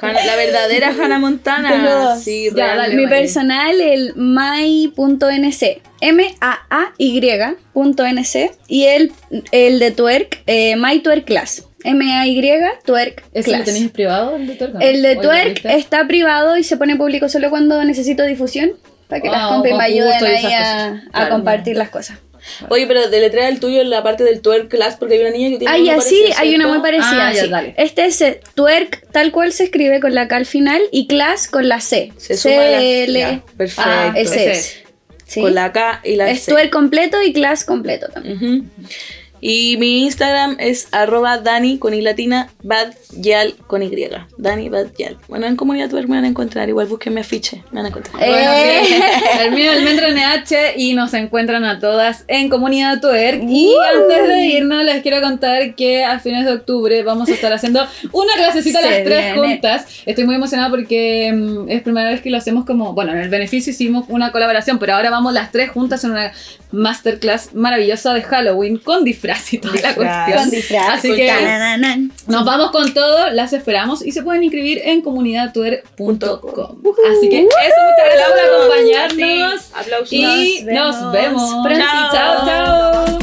[0.00, 1.84] Hannah- la verdadera Hannah Tengo Montana.
[2.14, 2.22] dos.
[2.22, 2.94] Sí, Ya, dale.
[2.96, 3.16] Mi vale.
[3.18, 5.82] personal, el my.nc.
[7.22, 8.50] M-A-A-Y.nc.
[8.68, 9.12] Y el,
[9.52, 11.64] el de Twerk, eh, My Twerk Class.
[11.84, 12.40] M-A-Y,
[12.84, 13.64] Twerk ¿Ese lo Class.
[13.66, 14.76] tenéis privado, el de Twerk?
[14.80, 18.72] El de Twerk está privado y se pone público solo cuando necesito difusión.
[19.08, 21.30] Para que Ah, las compis con me ayuden ahí a, a Claro.
[21.34, 22.18] compartir las cosas.
[22.70, 25.50] Oye, pero deletrea el tuyo en la parte del twerk class porque hay una niña
[25.50, 27.28] que tiene Ah, ya sí, parecido, hay una muy parecida.
[27.28, 27.48] Ah, ya, sí.
[27.50, 27.74] dale.
[27.76, 28.24] Este es
[28.54, 32.12] twerk, tal cual se escribe con la K al final, y class con la C.
[32.16, 33.82] Se suma la C-L- ya, perfecto.
[33.92, 34.78] Ah, es.
[35.26, 35.40] Sí.
[35.40, 36.50] Con la K y la Es C.
[36.52, 38.70] twerk completo y class completo también.
[39.44, 43.90] Y mi Instagram es arroba Dani con y latina bad yal con Y.
[44.38, 45.18] Dani bad yal.
[45.26, 46.68] Bueno, en comunidad twerk me van a encontrar.
[46.68, 47.64] Igual busquen mi afiche.
[47.72, 48.22] Me van a encontrar.
[48.22, 48.30] Eh.
[48.30, 48.52] Bueno,
[48.86, 49.02] sí.
[49.40, 53.42] El mío, el NH, y nos encuentran a todas en Comunidad Twerk.
[53.42, 57.52] Y antes de irnos, les quiero contar que a fines de octubre vamos a estar
[57.52, 59.48] haciendo una clasecita Se las tres viene.
[59.48, 59.86] juntas.
[60.06, 63.28] Estoy muy emocionada porque mm, es primera vez que lo hacemos como, bueno, en el
[63.28, 66.32] beneficio hicimos una colaboración, pero ahora vamos las tres juntas en una
[66.72, 69.94] masterclass maravillosa de Halloween con disfraz y toda la Disfraz.
[69.96, 70.38] cuestión.
[70.38, 70.88] Con disfraz.
[70.98, 72.12] Así con que Tanananan.
[72.26, 76.78] nos vamos con todo, las esperamos y se pueden inscribir en comunidadtuer.com.
[77.10, 79.62] Así que eso, muchas gracias por acompañarnos.
[79.74, 80.12] Aplausos.
[80.12, 81.66] Y Nos nos vemos vemos.
[81.66, 81.84] pronto.
[82.12, 83.18] Chao, chao.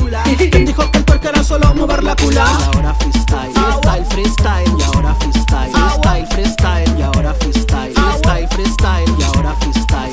[0.52, 2.45] ¿Quién dijo que el twerk era solo mover la cula?
[2.45, 9.10] Y ahora freestyle, freestyle, freestyle, y ahora freestyle, freestyle, freestyle, y ahora freestyle, freestyle, freestyle,
[9.20, 10.12] y ahora freestyle,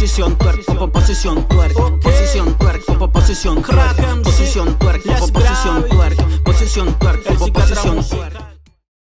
[0.00, 8.08] posición tuerco, posición tuerco, posición tuerco, posición tuerco, posición tuerco, posición tuerco, posición tuerco, posición
[8.08, 8.49] tuerco.